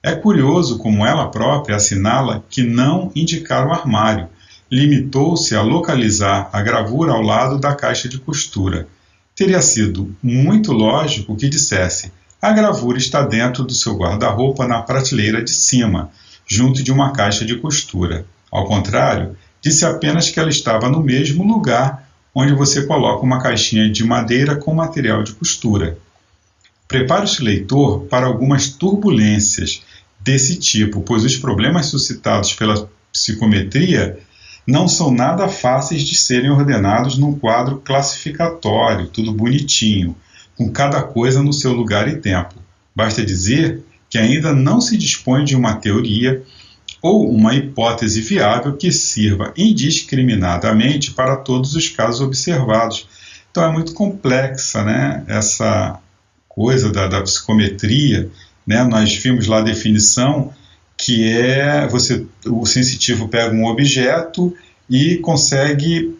[0.00, 4.28] É curioso como ela própria assinala que não indicar o armário,
[4.70, 8.86] limitou-se a localizar a gravura ao lado da caixa de costura.
[9.34, 15.42] Teria sido muito lógico que dissesse: a gravura está dentro do seu guarda-roupa na prateleira
[15.42, 16.10] de cima,
[16.46, 18.24] junto de uma caixa de costura.
[18.50, 23.90] Ao contrário, disse apenas que ela estava no mesmo lugar onde você coloca uma caixinha
[23.90, 25.98] de madeira com material de costura.
[26.86, 29.82] Prepare-se, leitor, para algumas turbulências
[30.18, 34.18] desse tipo, pois os problemas suscitados pela psicometria
[34.66, 40.14] não são nada fáceis de serem ordenados num quadro classificatório, tudo bonitinho,
[40.56, 42.54] com cada coisa no seu lugar e tempo.
[42.94, 46.42] Basta dizer que ainda não se dispõe de uma teoria
[47.00, 53.08] ou uma hipótese viável que sirva indiscriminadamente para todos os casos observados.
[53.50, 55.98] Então é muito complexa né, essa
[56.48, 58.30] coisa da, da psicometria.
[58.66, 58.84] Né?
[58.84, 60.52] Nós vimos lá a definição
[61.00, 64.54] que é você o sensitivo pega um objeto
[64.88, 66.14] e consegue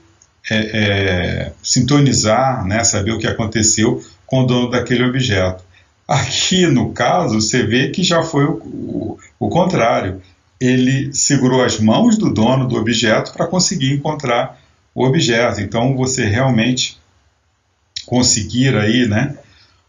[0.51, 5.62] é, é, sintonizar, né, saber o que aconteceu com o dono daquele objeto.
[6.09, 10.22] Aqui, no caso, você vê que já foi o, o, o contrário.
[10.59, 14.59] Ele segurou as mãos do dono do objeto para conseguir encontrar
[14.95, 15.61] o objeto.
[15.61, 16.99] Então, você realmente
[18.07, 19.37] conseguir aí, né,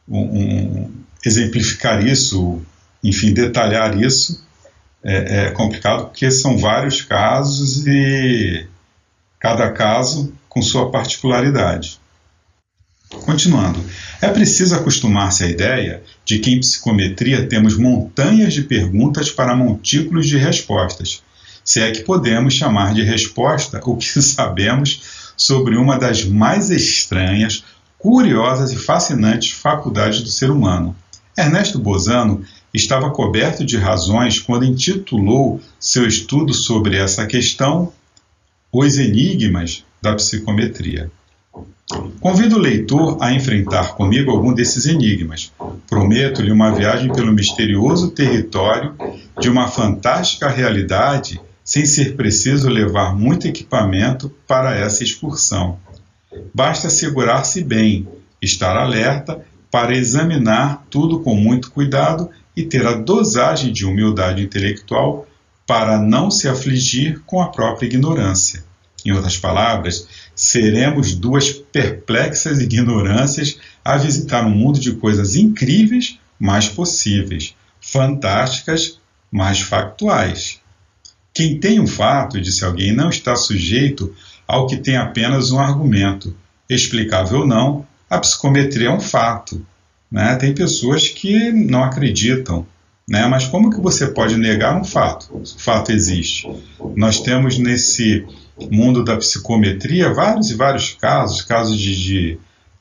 [0.07, 0.91] um, um,
[1.25, 2.61] exemplificar isso,
[3.01, 4.43] enfim, detalhar isso,
[5.03, 8.67] é, é complicado porque são vários casos e
[9.39, 11.99] cada caso com sua particularidade.
[13.25, 13.83] Continuando,
[14.21, 20.27] é preciso acostumar-se à ideia de que em psicometria temos montanhas de perguntas para montículos
[20.27, 21.21] de respostas,
[21.63, 27.63] se é que podemos chamar de resposta o que sabemos sobre uma das mais estranhas,
[27.97, 30.95] curiosas e fascinantes faculdades do ser humano.
[31.37, 32.43] Ernesto Bozano
[32.73, 37.91] estava coberto de razões quando intitulou seu estudo sobre essa questão
[38.71, 41.11] Os Enigmas da Psicometria.
[42.21, 45.51] Convido o leitor a enfrentar comigo algum desses enigmas.
[45.89, 48.95] Prometo-lhe uma viagem pelo misterioso território
[49.39, 55.77] de uma fantástica realidade, sem ser preciso levar muito equipamento para essa excursão.
[56.53, 58.07] Basta segurar-se bem,
[58.41, 62.29] estar alerta para examinar tudo com muito cuidado
[62.61, 65.27] e ter a dosagem de humildade intelectual
[65.65, 68.63] para não se afligir com a própria ignorância.
[69.03, 76.69] Em outras palavras, seremos duas perplexas ignorâncias a visitar um mundo de coisas incríveis, mas
[76.69, 78.99] possíveis, fantásticas,
[79.31, 80.59] mas factuais.
[81.33, 84.13] Quem tem um fato, disse alguém, não está sujeito
[84.47, 86.35] ao que tem apenas um argumento.
[86.69, 89.65] Explicável ou não, a psicometria é um fato.
[90.11, 90.35] Né?
[90.35, 92.65] Tem pessoas que não acreditam.
[93.07, 93.25] Né?
[93.27, 95.29] Mas como que você pode negar um fato?
[95.33, 96.47] O fato existe.
[96.95, 98.25] Nós temos nesse
[98.69, 102.37] mundo da psicometria vários e vários casos, casos de, de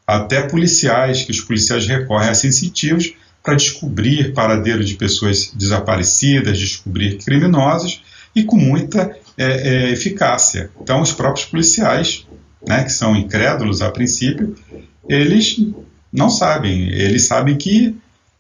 [0.07, 7.16] até policiais, que os policiais recorrem a sensitivos para descobrir paradeiro de pessoas desaparecidas, descobrir
[7.18, 8.03] criminosos
[8.35, 10.70] e com muita é, é, eficácia.
[10.81, 12.26] Então, os próprios policiais,
[12.66, 14.55] né, que são incrédulos a princípio,
[15.09, 15.59] eles
[16.13, 17.97] não sabem, eles sabem que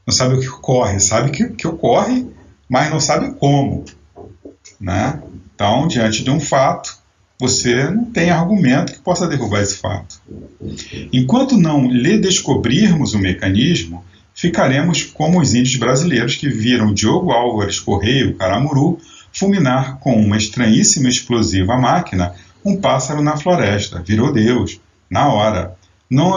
[0.06, 2.26] não sabem o que ocorre, sabem que, que ocorre,
[2.68, 3.84] mas não sabem como.
[4.80, 5.20] Né?
[5.54, 6.98] Então, diante de um fato,
[7.38, 10.20] você não tem argumento que possa derrubar esse fato.
[11.12, 14.04] Enquanto não lhe descobrirmos o mecanismo,
[14.34, 18.98] ficaremos como os índios brasileiros que viram Diogo Álvares Correia, o Caramuru,
[19.32, 24.02] fulminar com uma estranhíssima explosiva máquina um pássaro na floresta.
[24.02, 25.76] Virou Deus, na hora.
[26.10, 26.34] Não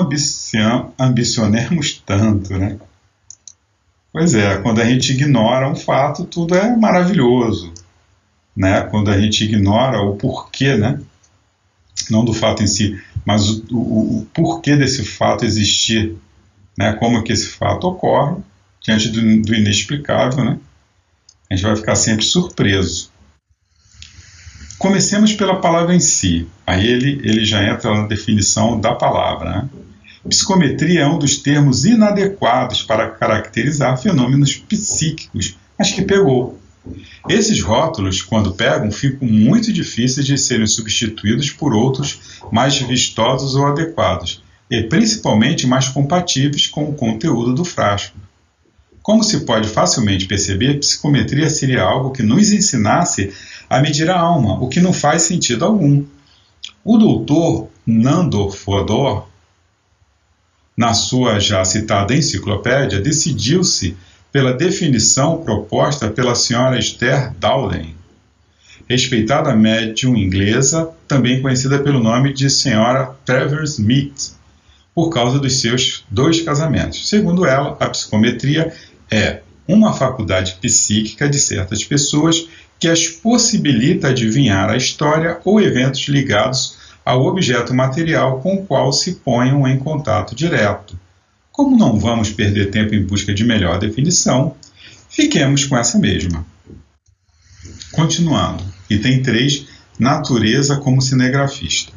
[1.00, 2.78] ambicionemos tanto, né?
[4.12, 7.74] Pois é, quando a gente ignora um fato, tudo é maravilhoso
[8.56, 8.82] né?
[8.84, 11.00] Quando a gente ignora o porquê, né?
[12.10, 16.16] Não do fato em si, mas o, o, o porquê desse fato existir,
[16.78, 16.94] né?
[16.94, 18.42] Como que esse fato ocorre
[18.82, 20.60] diante do, do inexplicável, né?
[21.50, 23.12] A gente vai ficar sempre surpreso.
[24.78, 26.48] Comecemos pela palavra em si.
[26.66, 29.50] Aí ele, ele já entra na definição da palavra.
[29.50, 29.70] Né?
[30.28, 36.60] Psicometria é um dos termos inadequados para caracterizar fenômenos psíquicos, mas que pegou.
[37.30, 43.68] Esses rótulos, quando pegam, ficam muito difíceis de serem substituídos por outros mais vistosos ou
[43.68, 48.18] adequados, e principalmente mais compatíveis com o conteúdo do frasco.
[49.04, 53.34] Como se pode facilmente perceber, psicometria seria algo que nos ensinasse
[53.70, 56.06] a medir a alma, o que não faz sentido algum.
[56.86, 59.28] O doutor Nandor Fodor,
[60.76, 63.98] na sua já citada enciclopédia, decidiu-se
[64.32, 67.94] pela definição proposta pela senhora Esther Dowden,
[68.90, 74.32] respeitada médium inglesa, também conhecida pelo nome de senhora Trevor Smith,
[74.96, 77.10] por causa dos seus dois casamentos.
[77.10, 78.74] Segundo ela, a psicometria
[79.14, 82.48] é uma faculdade psíquica de certas pessoas
[82.80, 88.92] que as possibilita adivinhar a história ou eventos ligados ao objeto material com o qual
[88.92, 91.00] se ponham em contato direto.
[91.52, 94.56] Como não vamos perder tempo em busca de melhor definição,
[95.10, 96.46] fiquemos com essa mesma.
[97.92, 99.68] Continuando, item 3:
[100.00, 101.94] Natureza como cinegrafista.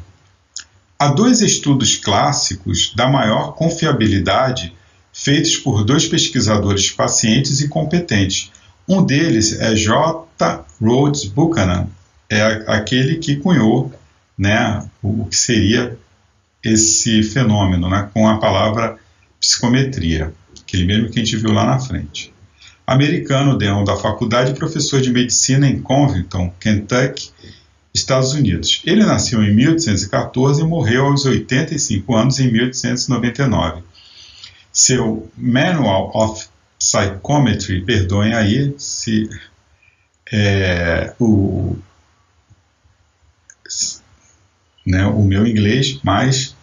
[0.99, 4.73] Há dois estudos clássicos da maior confiabilidade
[5.17, 8.51] feitos por dois pesquisadores pacientes e competentes,
[8.87, 10.25] Um deles é J.
[10.79, 11.87] Rhodes Buchanan,
[12.29, 13.91] é aquele que cunhou
[14.37, 15.97] né, o que seria
[16.63, 18.97] esse fenômeno né, com a palavra
[19.41, 22.31] psicometria, aquele mesmo que a gente viu lá na frente.
[22.85, 27.31] Americano, dentro da faculdade, professor de medicina em Covington, Kentucky,
[27.93, 28.81] Estados Unidos.
[28.85, 33.86] Ele nasceu em 1814 e morreu aos 85 anos em 1899.
[34.77, 36.47] Seu Manual of
[36.77, 39.27] Psychometry, perdoem aí se
[40.31, 41.75] é, o,
[44.85, 46.55] né, o meu inglês, mas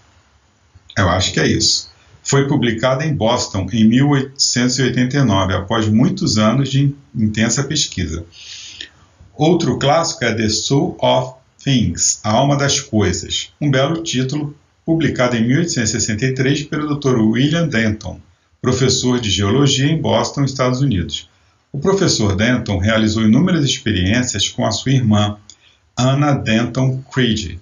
[0.96, 1.90] eu acho que é isso.
[2.22, 8.24] Foi publicada em Boston em 1889, após muitos anos de intensa pesquisa.
[9.34, 15.36] Outro clássico é The Soul of Things, A Alma das Coisas, um belo título publicado
[15.36, 17.16] em 1863 pelo Dr.
[17.18, 18.20] William Denton,
[18.60, 21.28] professor de geologia em Boston, Estados Unidos.
[21.72, 25.38] O professor Denton realizou inúmeras experiências com a sua irmã,
[25.98, 27.58] Anna Denton Creed,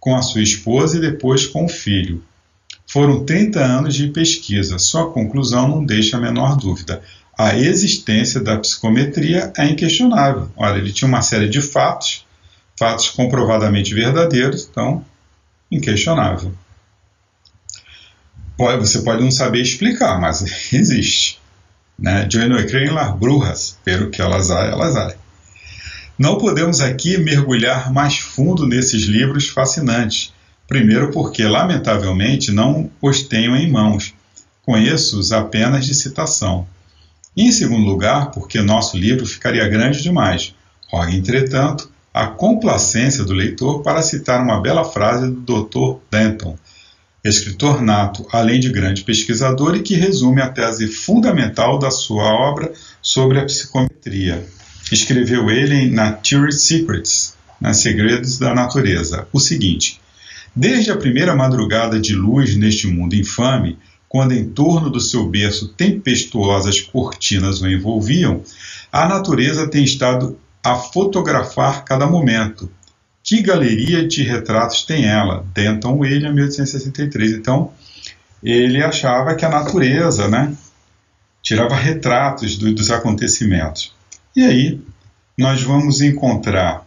[0.00, 2.22] com a sua esposa e depois com o filho.
[2.86, 4.78] Foram 30 anos de pesquisa.
[4.78, 7.02] Sua conclusão não deixa a menor dúvida.
[7.36, 10.48] A existência da psicometria é inquestionável.
[10.56, 12.24] Olha, ele tinha uma série de fatos,
[12.78, 15.04] fatos comprovadamente verdadeiros, então,
[15.70, 16.52] inquestionável.
[18.58, 20.42] Você pode não saber explicar, mas
[20.72, 21.38] existe.
[21.98, 22.28] Né?
[22.32, 25.14] Eu não creio em brujas, pero que elas há, elas há.
[26.18, 30.32] Não podemos aqui mergulhar mais fundo nesses livros fascinantes.
[30.66, 34.14] Primeiro, porque, lamentavelmente, não os tenho em mãos.
[34.62, 36.66] Conheço-os apenas de citação.
[37.36, 40.54] E, em segundo lugar, porque nosso livro ficaria grande demais.
[40.88, 46.00] Rogue, entretanto, a complacência do leitor para citar uma bela frase do Dr.
[46.10, 46.56] Denton,
[47.22, 52.72] escritor nato, além de grande pesquisador, e que resume a tese fundamental da sua obra
[53.02, 54.46] sobre a psicometria
[54.90, 60.00] escreveu ele em Nature Secrets, nas Segredos da Natureza, o seguinte:
[60.54, 63.76] Desde a primeira madrugada de luz neste mundo infame,
[64.08, 68.42] quando em torno do seu berço tempestuosas cortinas o envolviam,
[68.90, 70.38] a natureza tem estado
[70.72, 72.70] a fotografar cada momento.
[73.22, 75.46] Que galeria de retratos tem ela?
[75.54, 77.32] Denton William, 1863.
[77.32, 77.72] Então,
[78.42, 80.56] ele achava que a natureza, né,
[81.42, 83.94] tirava retratos do, dos acontecimentos.
[84.34, 84.80] E aí
[85.38, 86.84] nós vamos encontrar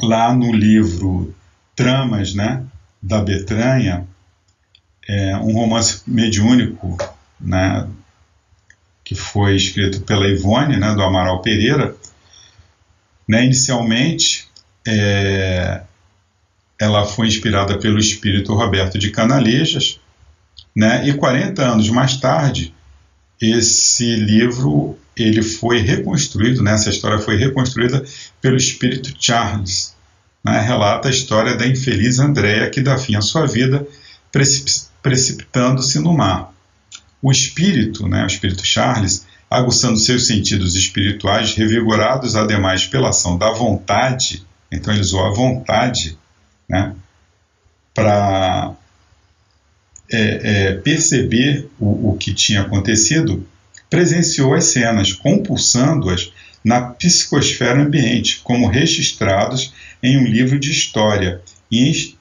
[0.00, 1.34] lá no livro
[1.76, 2.64] Tramas, né,
[3.00, 4.06] da Betranha,
[5.08, 6.96] é, um romance mediúnico,
[7.40, 7.86] né,
[9.04, 11.96] que foi escrito pela Ivone, né, do Amaral Pereira.
[13.30, 14.48] Né, inicialmente,
[14.84, 15.82] é,
[16.76, 20.00] ela foi inspirada pelo espírito Roberto de Canalejas,
[20.74, 22.74] né, e 40 anos mais tarde,
[23.40, 28.04] esse livro ele foi reconstruído, né, essa história foi reconstruída
[28.40, 29.94] pelo espírito Charles.
[30.44, 33.86] Né, relata a história da infeliz Andréa que dá fim à sua vida
[34.32, 36.52] precip precipitando-se no mar.
[37.22, 43.50] O espírito, né, o espírito Charles, aguçando seus sentidos espirituais, revigorados ademais pela ação da
[43.50, 46.16] vontade, então ele usou a vontade
[46.68, 46.94] né,
[47.92, 48.72] para
[50.08, 53.44] é, é, perceber o, o que tinha acontecido,
[53.88, 56.32] presenciou as cenas, compulsando-as
[56.64, 61.40] na psicosfera ambiente, como registrados em um livro de história
[61.70, 62.14] e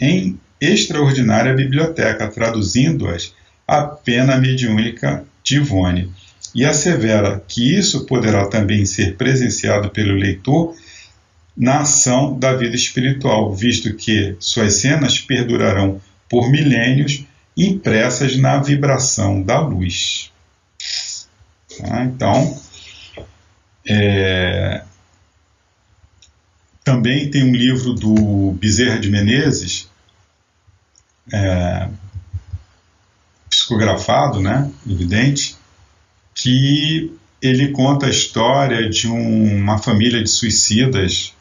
[0.00, 3.34] em extraordinária biblioteca, traduzindo-as
[3.66, 6.12] à pena mediúnica de Ivone.
[6.54, 10.74] E assevera que isso poderá também ser presenciado pelo leitor
[11.56, 17.24] na ação da vida espiritual, visto que suas cenas perdurarão por milênios
[17.56, 20.32] impressas na vibração da luz.
[21.78, 22.04] Tá?
[22.04, 22.60] Então,
[23.86, 24.82] é,
[26.82, 29.88] também tem um livro do Bezerra de Menezes,
[31.32, 31.88] é,
[33.48, 35.56] psicografado, né, evidente,
[36.34, 41.34] que ele conta a história de um, uma família de suicidas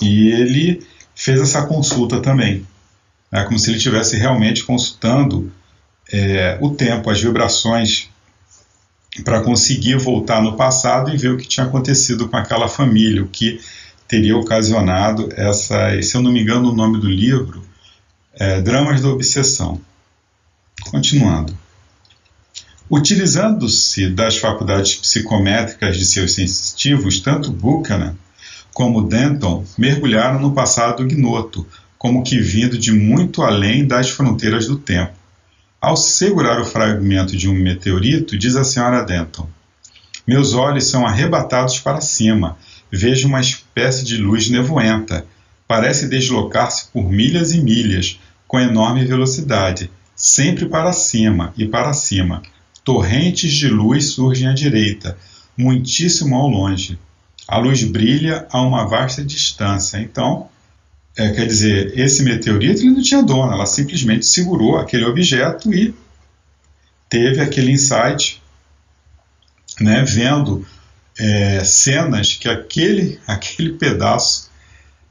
[0.00, 2.66] e ele fez essa consulta também.
[3.32, 5.52] É como se ele estivesse realmente consultando
[6.12, 8.08] é, o tempo, as vibrações
[9.24, 13.28] para conseguir voltar no passado e ver o que tinha acontecido com aquela família, o
[13.28, 13.60] que
[14.06, 17.62] teria ocasionado essa, se eu não me engano o nome do livro,
[18.34, 19.80] é, Dramas da Obsessão.
[20.90, 21.56] Continuando.
[22.90, 28.16] Utilizando-se das faculdades psicométricas de seus sensitivos, tanto Buchanan
[28.72, 31.66] como Denton mergulharam no passado ignoto,
[31.98, 35.12] como que vindo de muito além das fronteiras do tempo.
[35.80, 39.46] Ao segurar o fragmento de um meteorito, diz a senhora Denton:
[40.26, 42.56] Meus olhos são arrebatados para cima.
[42.90, 45.26] Vejo uma espécie de luz nevoenta.
[45.66, 52.42] Parece deslocar-se por milhas e milhas, com enorme velocidade, sempre para cima e para cima.
[52.88, 55.14] Torrentes de luz surgem à direita,
[55.54, 56.98] muitíssimo ao longe.
[57.46, 59.98] A luz brilha a uma vasta distância.
[59.98, 60.48] Então,
[61.14, 65.94] é, quer dizer, esse meteorito ele não tinha dono, ela simplesmente segurou aquele objeto e
[67.10, 68.42] teve aquele insight,
[69.78, 70.66] né, vendo
[71.18, 74.48] é, cenas que aquele, aquele pedaço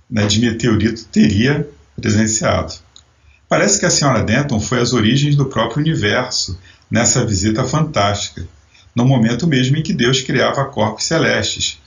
[0.09, 2.73] né, de meteorito teria presenciado.
[3.47, 6.57] Parece que a senhora Denton foi às origens do próprio universo
[6.89, 8.47] nessa visita fantástica,
[8.95, 11.79] no momento mesmo em que Deus criava corpos celestes,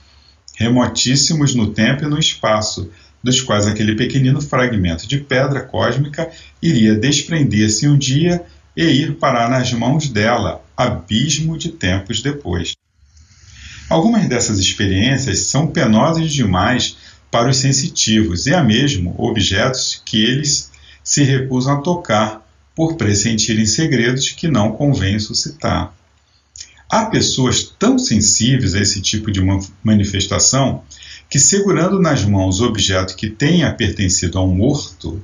[0.55, 2.89] remotíssimos no tempo e no espaço,
[3.23, 6.29] dos quais aquele pequenino fragmento de pedra cósmica
[6.61, 8.43] iria desprender-se um dia
[8.75, 12.73] e ir parar nas mãos dela, abismo de tempos depois.
[13.89, 16.95] Algumas dessas experiências são penosas demais
[17.29, 20.71] para os sensitivos e há mesmo objetos que eles
[21.03, 22.40] se recusam a tocar
[22.81, 25.93] por pressentirem segredos que não convém suscitar.
[26.89, 29.39] Há pessoas tão sensíveis a esse tipo de
[29.83, 30.81] manifestação
[31.29, 35.23] que, segurando nas mãos o objeto que tenha pertencido a um morto,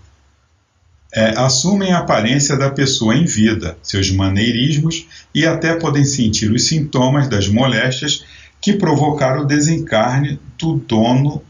[1.11, 6.65] é, assumem a aparência da pessoa em vida, seus maneirismos e até podem sentir os
[6.65, 8.23] sintomas das moléstias
[8.61, 11.41] que provocaram o desencarne do dono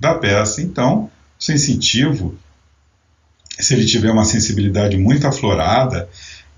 [0.00, 0.60] da peça.
[0.60, 2.36] Então, o sensitivo,
[3.58, 6.08] se ele tiver uma sensibilidade muito aflorada,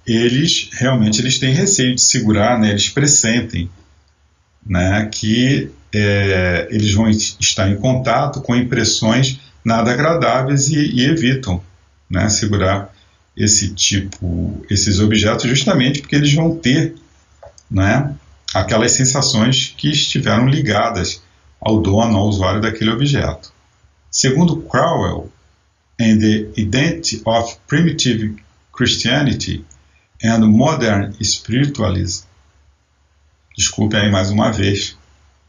[0.06, 2.70] eles realmente eles têm receio de segurar, né?
[2.70, 3.70] eles pressentem
[4.64, 5.08] né?
[5.10, 11.62] que é, eles vão estar em contato com impressões nada agradáveis e, e evitam
[12.10, 12.92] né, segurar
[13.36, 16.94] esse tipo, esses objetos, justamente porque eles vão ter
[17.70, 18.14] né,
[18.52, 21.22] aquelas sensações que estiveram ligadas
[21.60, 23.52] ao dono, ao usuário daquele objeto.
[24.10, 25.32] Segundo Crowell,
[26.04, 28.36] in The Identity of Primitive
[28.72, 29.64] Christianity
[30.22, 32.26] and Modern Spiritualism,
[33.56, 34.96] desculpe aí mais uma vez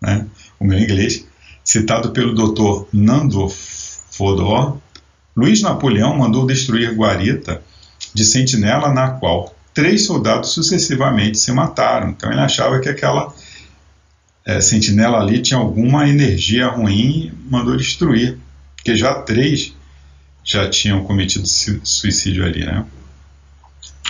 [0.02, 0.26] né,
[0.60, 1.26] o meu inglês,
[1.64, 2.88] citado pelo Dr.
[2.94, 4.78] Nando Fodor,
[5.36, 7.62] Luiz Napoleão mandou destruir guarita
[8.14, 12.12] de sentinela na qual três soldados sucessivamente se mataram.
[12.12, 13.34] Então ele achava que aquela
[14.46, 18.38] é, sentinela ali tinha alguma energia ruim e mandou destruir,
[18.78, 19.76] porque já três
[20.46, 22.64] já tinham cometido suicídio ali.
[22.64, 22.86] Né?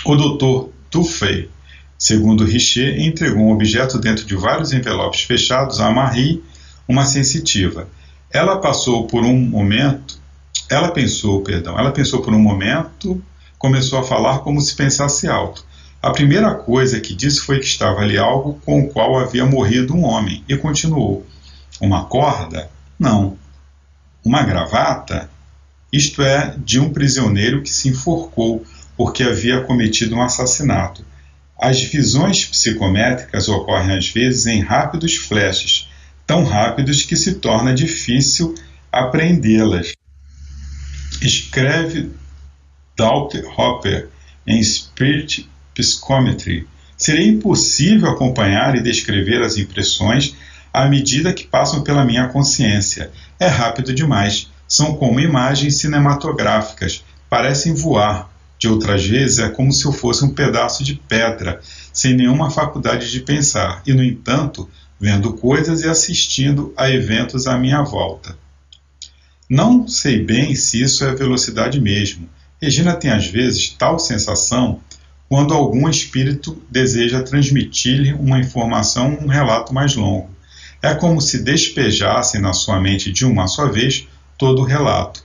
[0.05, 1.49] O doutor Tuffey,
[1.97, 6.43] segundo Richer, entregou um objeto dentro de vários envelopes fechados a Marie,
[6.87, 7.87] uma sensitiva.
[8.29, 10.19] Ela passou por um momento
[10.69, 13.21] ela pensou, perdão, ela pensou por um momento,
[13.57, 15.63] começou a falar como se pensasse alto.
[16.01, 19.95] A primeira coisa que disse foi que estava ali algo com o qual havia morrido
[19.95, 21.25] um homem, e continuou:
[21.79, 22.69] Uma corda?
[22.97, 23.37] Não.
[24.23, 25.29] Uma gravata?
[25.91, 28.65] Isto é, de um prisioneiro que se enforcou
[28.97, 31.05] porque havia cometido um assassinato.
[31.59, 35.89] As visões psicométricas ocorrem às vezes em rápidos flashes,
[36.25, 38.55] tão rápidos que se torna difícil
[38.91, 39.93] apreendê-las
[41.21, 42.11] escreve
[42.95, 44.09] Doubt Hopper
[44.45, 46.67] em Spirit Psychometry.
[46.97, 50.35] Seria impossível acompanhar e descrever as impressões
[50.73, 53.11] à medida que passam pela minha consciência.
[53.39, 54.49] É rápido demais.
[54.67, 58.33] São como imagens cinematográficas, parecem voar.
[58.57, 61.59] De outras vezes é como se eu fosse um pedaço de pedra,
[61.91, 67.57] sem nenhuma faculdade de pensar, e no entanto, vendo coisas e assistindo a eventos à
[67.57, 68.37] minha volta.
[69.49, 72.27] Não sei bem se isso é velocidade mesmo.
[72.61, 74.79] Regina tem às vezes tal sensação
[75.27, 80.29] quando algum espírito deseja transmitir-lhe uma informação um relato mais longo.
[80.81, 84.07] É como se despejassem na sua mente de uma só vez
[84.37, 85.23] todo o relato.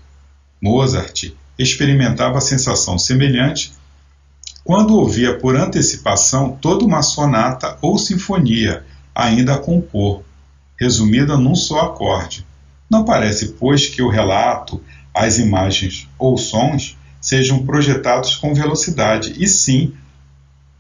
[0.61, 3.73] Mozart experimentava a sensação semelhante
[4.65, 8.85] quando ouvia por antecipação toda uma sonata ou sinfonia
[9.15, 10.23] ainda a compor,
[10.79, 12.47] resumida num só acorde.
[12.89, 14.83] Não parece, pois, que o relato,
[15.15, 19.93] as imagens ou sons sejam projetados com velocidade, e sim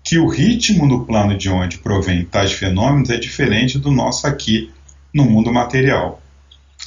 [0.03, 4.70] que o ritmo no plano de onde provém tais fenômenos é diferente do nosso aqui,
[5.12, 6.22] no mundo material.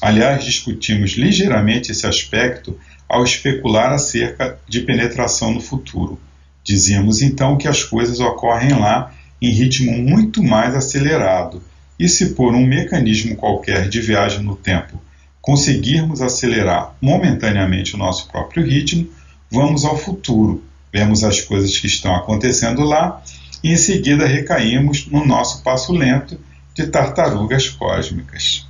[0.02, 2.78] Aliás, discutimos ligeiramente esse aspecto
[3.08, 6.20] ao especular acerca de penetração no futuro.
[6.64, 11.62] Dizíamos então que as coisas ocorrem lá em ritmo muito mais acelerado,
[12.00, 15.02] e se por um mecanismo qualquer de viagem no tempo
[15.44, 19.10] conseguirmos acelerar momentaneamente o nosso próprio ritmo,
[19.52, 23.22] vamos ao futuro, vemos as coisas que estão acontecendo lá
[23.62, 26.40] e em seguida recaímos no nosso passo lento
[26.74, 28.66] de tartarugas cósmicas.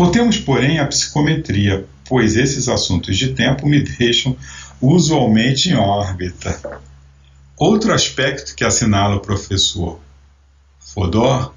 [0.00, 4.34] Voltemos, porém, à psicometria, pois esses assuntos de tempo me deixam
[4.80, 6.58] usualmente em órbita.
[7.54, 10.00] Outro aspecto que assinala o professor
[10.78, 11.52] Fodor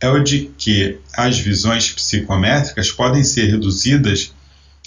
[0.00, 4.32] é o de que as visões psicométricas podem ser reduzidas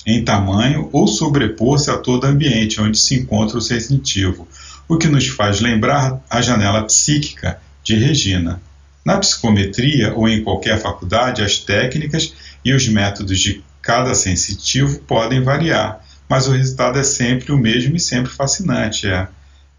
[0.08, 4.48] em tamanho ou sobrepor-se a todo ambiente onde se encontra o sensitivo,
[4.88, 8.62] o que nos faz lembrar a janela psíquica de Regina.
[9.04, 12.34] Na psicometria ou em qualquer faculdade, as técnicas
[12.64, 17.96] e os métodos de cada sensitivo podem variar, mas o resultado é sempre o mesmo
[17.96, 19.08] e sempre fascinante.
[19.08, 19.28] É.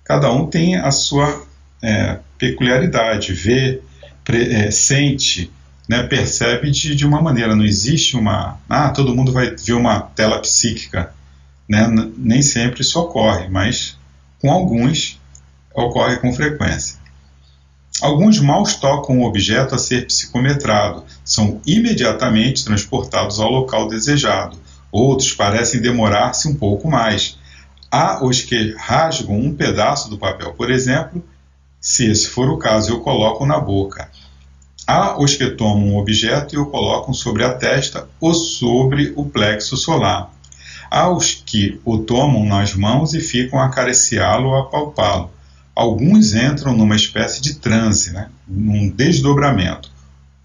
[0.04, 1.46] Cada um tem a sua
[1.80, 3.80] é, peculiaridade, vê,
[4.24, 5.50] pre, é, sente,
[5.88, 7.56] né, percebe de, de uma maneira.
[7.56, 8.58] Não existe uma.
[8.68, 11.14] Ah, todo mundo vai ver uma tela psíquica.
[11.68, 11.86] Né?
[12.16, 13.96] Nem sempre isso ocorre, mas
[14.40, 15.20] com alguns
[15.74, 17.01] ocorre com frequência.
[18.02, 24.58] Alguns mal tocam o objeto a ser psicometrado, são imediatamente transportados ao local desejado.
[24.90, 27.38] Outros parecem demorar-se um pouco mais.
[27.88, 31.24] Há os que rasgam um pedaço do papel, por exemplo,
[31.80, 34.10] se esse for o caso, eu coloco na boca.
[34.84, 39.26] Há os que tomam um objeto e o colocam sobre a testa ou sobre o
[39.26, 40.34] plexo solar.
[40.90, 45.30] Há os que o tomam nas mãos e ficam a acariciá-lo ou a palpá-lo.
[45.74, 48.28] Alguns entram numa espécie de transe, né?
[48.46, 49.90] num desdobramento.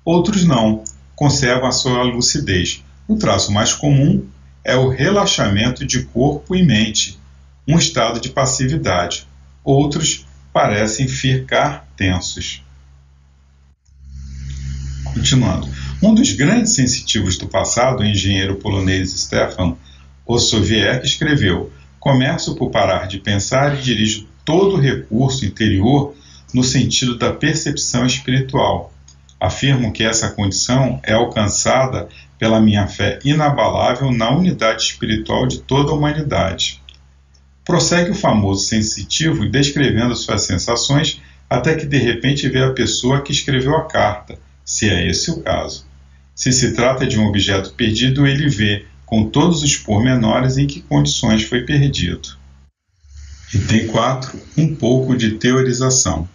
[0.04, 0.84] Outros não,
[1.16, 2.84] conservam a sua lucidez.
[3.08, 4.26] O traço mais comum
[4.64, 7.20] é o relaxamento de corpo e mente,
[7.68, 9.28] um estado de passividade.
[9.64, 12.64] Outros parecem ficar tensos.
[15.04, 15.68] Continuando.
[16.02, 19.76] Um dos grandes sensitivos do passado, o engenheiro polonês Stefan
[20.26, 26.16] Osowiec, escreveu: Começo por parar de pensar e dirijo todo recurso interior
[26.54, 28.94] no sentido da percepção espiritual.
[29.38, 32.08] Afirmo que essa condição é alcançada
[32.40, 36.82] pela minha fé inabalável na unidade espiritual de toda a humanidade.
[37.66, 43.34] Prossegue o famoso sensitivo descrevendo suas sensações até que de repente vê a pessoa que
[43.34, 45.86] escreveu a carta, se é esse o caso.
[46.34, 50.82] Se se trata de um objeto perdido, ele vê, com todos os pormenores, em que
[50.82, 52.38] condições foi perdido.
[53.54, 54.38] Item 4.
[54.58, 56.28] Um pouco de teorização.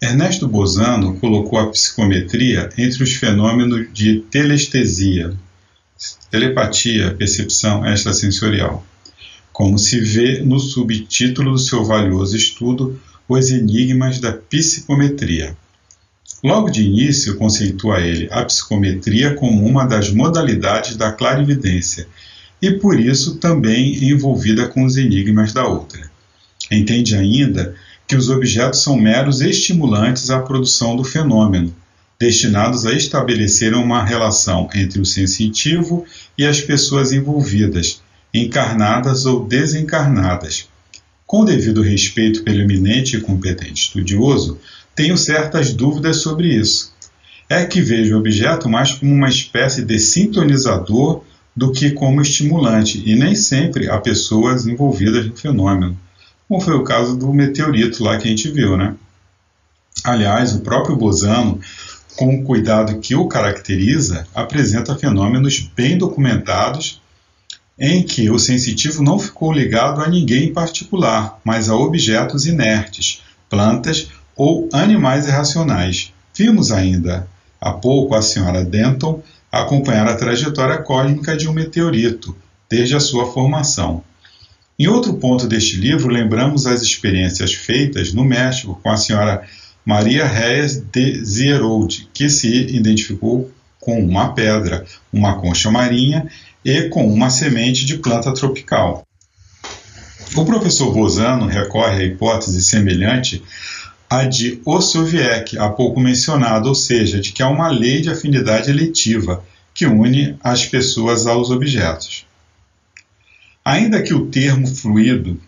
[0.00, 5.36] Ernesto Bozano colocou a psicometria entre os fenômenos de telestesia,
[6.30, 8.82] telepatia, percepção extrasensorial,
[9.52, 12.98] como se vê no subtítulo do seu valioso estudo
[13.28, 15.54] Os Enigmas da Psicometria.
[16.42, 22.08] Logo de início, conceitua ele a psicometria como uma das modalidades da clarividência
[22.62, 26.05] e, por isso, também envolvida com os enigmas da outra.
[26.70, 27.74] Entende ainda
[28.06, 31.74] que os objetos são meros estimulantes à produção do fenômeno,
[32.18, 36.04] destinados a estabelecer uma relação entre o sensitivo
[36.36, 38.00] e as pessoas envolvidas,
[38.32, 40.68] encarnadas ou desencarnadas.
[41.26, 44.58] Com devido respeito pelo eminente e competente estudioso,
[44.94, 46.94] tenho certas dúvidas sobre isso.
[47.48, 51.22] É que vejo o objeto mais como uma espécie de sintonizador
[51.54, 55.98] do que como estimulante, e nem sempre há pessoas envolvidas no fenômeno
[56.48, 58.94] como foi o caso do meteorito lá que a gente viu, né?
[60.04, 61.60] Aliás, o próprio Bosano,
[62.16, 67.00] com o cuidado que o caracteriza, apresenta fenômenos bem documentados
[67.78, 73.22] em que o sensitivo não ficou ligado a ninguém em particular, mas a objetos inertes,
[73.50, 76.12] plantas ou animais irracionais.
[76.34, 77.28] Vimos ainda
[77.60, 82.36] há pouco a senhora Denton acompanhar a trajetória cósmica de um meteorito
[82.68, 84.02] desde a sua formação.
[84.78, 89.42] Em outro ponto deste livro, lembramos as experiências feitas no México com a senhora
[89.84, 93.50] Maria Reyes de Zieroldi, que se identificou
[93.80, 96.28] com uma pedra, uma concha marinha
[96.62, 99.02] e com uma semente de planta tropical.
[100.34, 103.42] O professor Bozano recorre à hipótese semelhante
[104.10, 108.70] à de Ossoviec, há pouco mencionada, ou seja, de que há uma lei de afinidade
[108.70, 112.25] eletiva que une as pessoas aos objetos.
[113.66, 115.40] Ainda que o termo fluido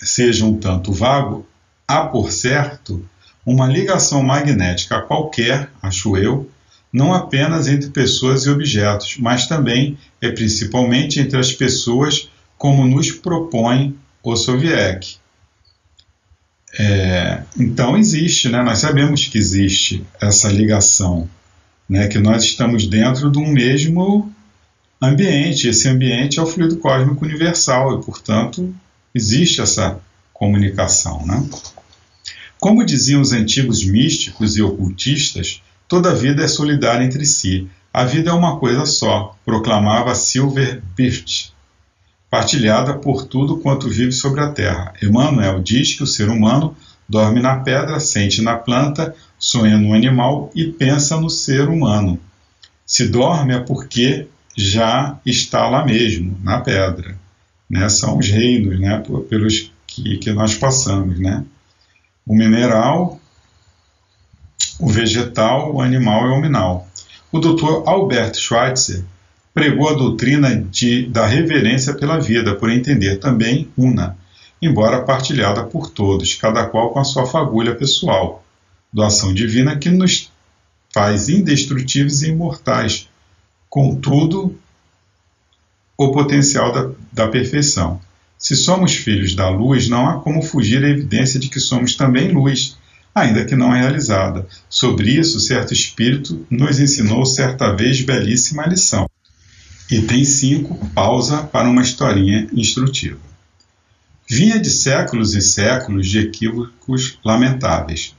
[0.00, 1.46] seja um tanto vago,
[1.86, 3.06] há, por certo,
[3.44, 6.50] uma ligação magnética qualquer, acho eu,
[6.90, 13.12] não apenas entre pessoas e objetos, mas também e principalmente entre as pessoas, como nos
[13.12, 15.16] propõe o Soviec.
[16.78, 18.62] É, então existe, né?
[18.62, 21.28] nós sabemos que existe essa ligação,
[21.86, 22.08] né?
[22.08, 24.31] que nós estamos dentro de um mesmo
[25.02, 25.68] ambiente.
[25.68, 28.72] Esse ambiente é o fluido cósmico universal e, portanto,
[29.12, 30.00] existe essa
[30.32, 31.26] comunicação.
[31.26, 31.44] Né?
[32.60, 37.68] Como diziam os antigos místicos e ocultistas, toda vida é solidária entre si.
[37.92, 41.52] A vida é uma coisa só, proclamava Silver Birch,
[42.30, 44.94] partilhada por tudo quanto vive sobre a terra.
[45.02, 46.74] Emmanuel diz que o ser humano
[47.06, 52.18] dorme na pedra, sente na planta, sonha no animal e pensa no ser humano.
[52.86, 57.16] Se dorme é porque já está lá mesmo, na pedra.
[57.68, 57.88] Né?
[57.88, 59.02] São os reinos né?
[59.28, 61.18] pelos que, que nós passamos.
[61.18, 61.44] Né?
[62.26, 63.20] O mineral,
[64.78, 66.88] o vegetal, o animal e o minal.
[67.30, 67.88] O Dr.
[67.88, 69.04] Albert Schweitzer
[69.54, 74.16] pregou a doutrina de, da reverência pela vida, por entender também una,
[74.60, 78.44] embora partilhada por todos, cada qual com a sua fagulha pessoal,
[78.92, 80.30] doação divina que nos
[80.92, 83.08] faz indestrutíveis e imortais,
[83.72, 84.54] contudo,
[85.96, 87.98] o potencial da, da perfeição.
[88.36, 92.32] Se somos filhos da luz, não há como fugir à evidência de que somos também
[92.32, 92.76] luz,
[93.14, 94.46] ainda que não realizada.
[94.68, 99.08] Sobre isso, certo espírito nos ensinou certa vez belíssima lição.
[99.90, 100.88] Item 5.
[100.88, 103.20] Pausa para uma historinha instrutiva.
[104.28, 108.14] Vinha de séculos e séculos de equívocos lamentáveis.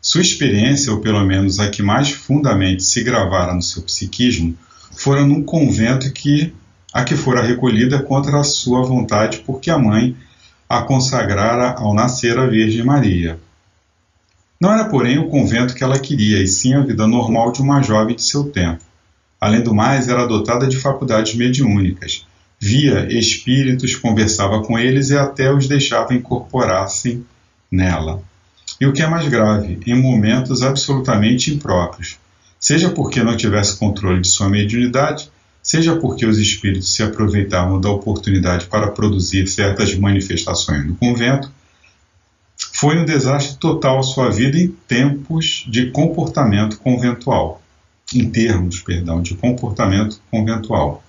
[0.00, 4.56] Sua experiência, ou pelo menos a que mais fundamente se gravara no seu psiquismo,
[4.94, 6.54] fora num convento que
[6.92, 10.16] a que fora recolhida contra a sua vontade, porque a mãe
[10.68, 13.38] a consagrara ao nascer a Virgem Maria.
[14.60, 17.82] Não era, porém, o convento que ela queria, e sim a vida normal de uma
[17.82, 18.82] jovem de seu tempo.
[19.40, 22.26] Além do mais, era dotada de faculdades mediúnicas.
[22.60, 27.22] Via espíritos, conversava com eles e até os deixava incorporar-se
[27.70, 28.22] nela.
[28.80, 32.18] E o que é mais grave, em momentos absolutamente impróprios,
[32.62, 35.28] seja porque não tivesse controle de sua mediunidade,
[35.60, 41.50] seja porque os espíritos se aproveitavam da oportunidade para produzir certas manifestações no convento,
[42.72, 47.60] foi um desastre total a sua vida em tempos de comportamento conventual,
[48.14, 51.02] em termos, perdão, de comportamento conventual.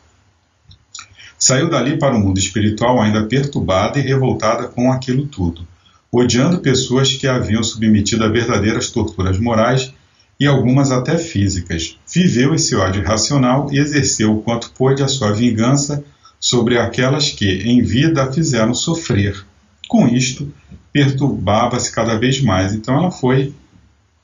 [1.37, 5.67] Saiu dali para o mundo espiritual ainda perturbada e revoltada com aquilo tudo,
[6.11, 9.93] odiando pessoas que a haviam submetido a verdadeiras torturas morais
[10.43, 11.97] e algumas até físicas.
[12.13, 16.03] Viveu esse ódio irracional e exerceu o quanto pôde a sua vingança
[16.37, 19.41] sobre aquelas que, em vida, a fizeram sofrer.
[19.87, 20.53] Com isto,
[20.91, 22.73] perturbava-se cada vez mais.
[22.73, 23.53] Então, ela foi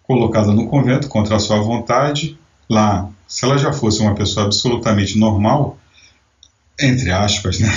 [0.03, 2.37] colocada no convento contra a sua vontade.
[2.69, 5.77] Lá, se ela já fosse uma pessoa absolutamente normal,
[6.77, 7.73] entre aspas, né?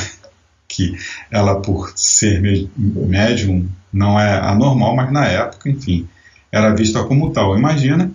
[0.67, 0.97] que
[1.31, 6.09] ela, por ser médium, não é anormal, mas na época, enfim,
[6.51, 7.57] era vista como tal.
[7.57, 8.11] Imagina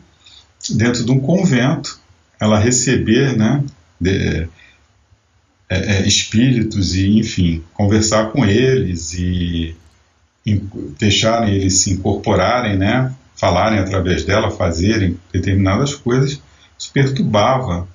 [0.72, 2.00] dentro de um convento,
[2.40, 3.64] ela receber né,
[4.00, 4.48] de,
[5.70, 9.76] é, é, espíritos e, enfim, conversar com eles e
[10.98, 16.42] deixarem eles se incorporarem, né, falarem através dela, fazerem determinadas coisas,
[16.80, 17.88] isso perturbava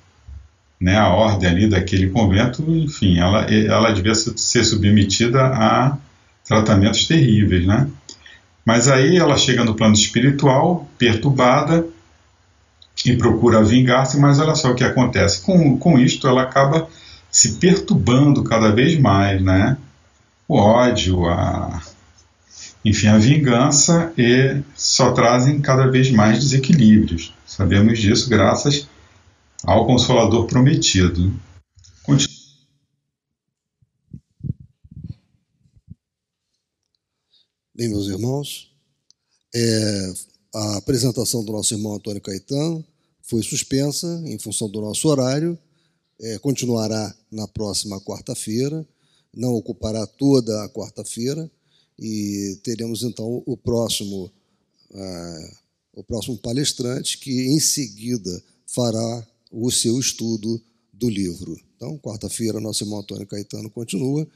[0.79, 5.97] né, a ordem ali daquele convento, enfim, ela, ela devia ser submetida a
[6.45, 7.87] tratamentos terríveis, né?
[8.65, 11.85] Mas aí ela chega no plano espiritual, perturbada,
[13.05, 15.41] e procura vingar-se, mas olha só o que acontece.
[15.41, 16.87] Com, com isto, ela acaba
[17.29, 19.77] se perturbando cada vez mais, né?
[20.47, 21.81] O ódio, a,
[22.85, 27.33] enfim, a vingança e só trazem cada vez mais desequilíbrios.
[27.45, 28.87] Sabemos disso graças
[29.63, 31.33] ao Consolador prometido.
[32.03, 32.33] Continua.
[37.75, 38.71] Bem, meus irmãos,
[39.55, 40.13] é,
[40.53, 42.85] a apresentação do nosso irmão Antônio Caetano
[43.23, 45.57] foi suspensa em função do nosso horário,
[46.19, 48.87] é, continuará na próxima quarta-feira,
[49.33, 51.49] não ocupará toda a quarta-feira,
[51.97, 54.31] e teremos então o próximo,
[55.93, 60.61] o próximo palestrante que em seguida fará o seu estudo
[60.91, 61.59] do livro.
[61.75, 64.27] Então, quarta-feira, nosso irmão Antônio Caetano continua,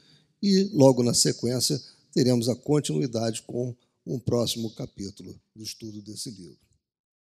[0.41, 1.81] e logo na sequência
[2.13, 3.75] teremos a continuidade com
[4.05, 6.66] um próximo capítulo do estudo desse livro.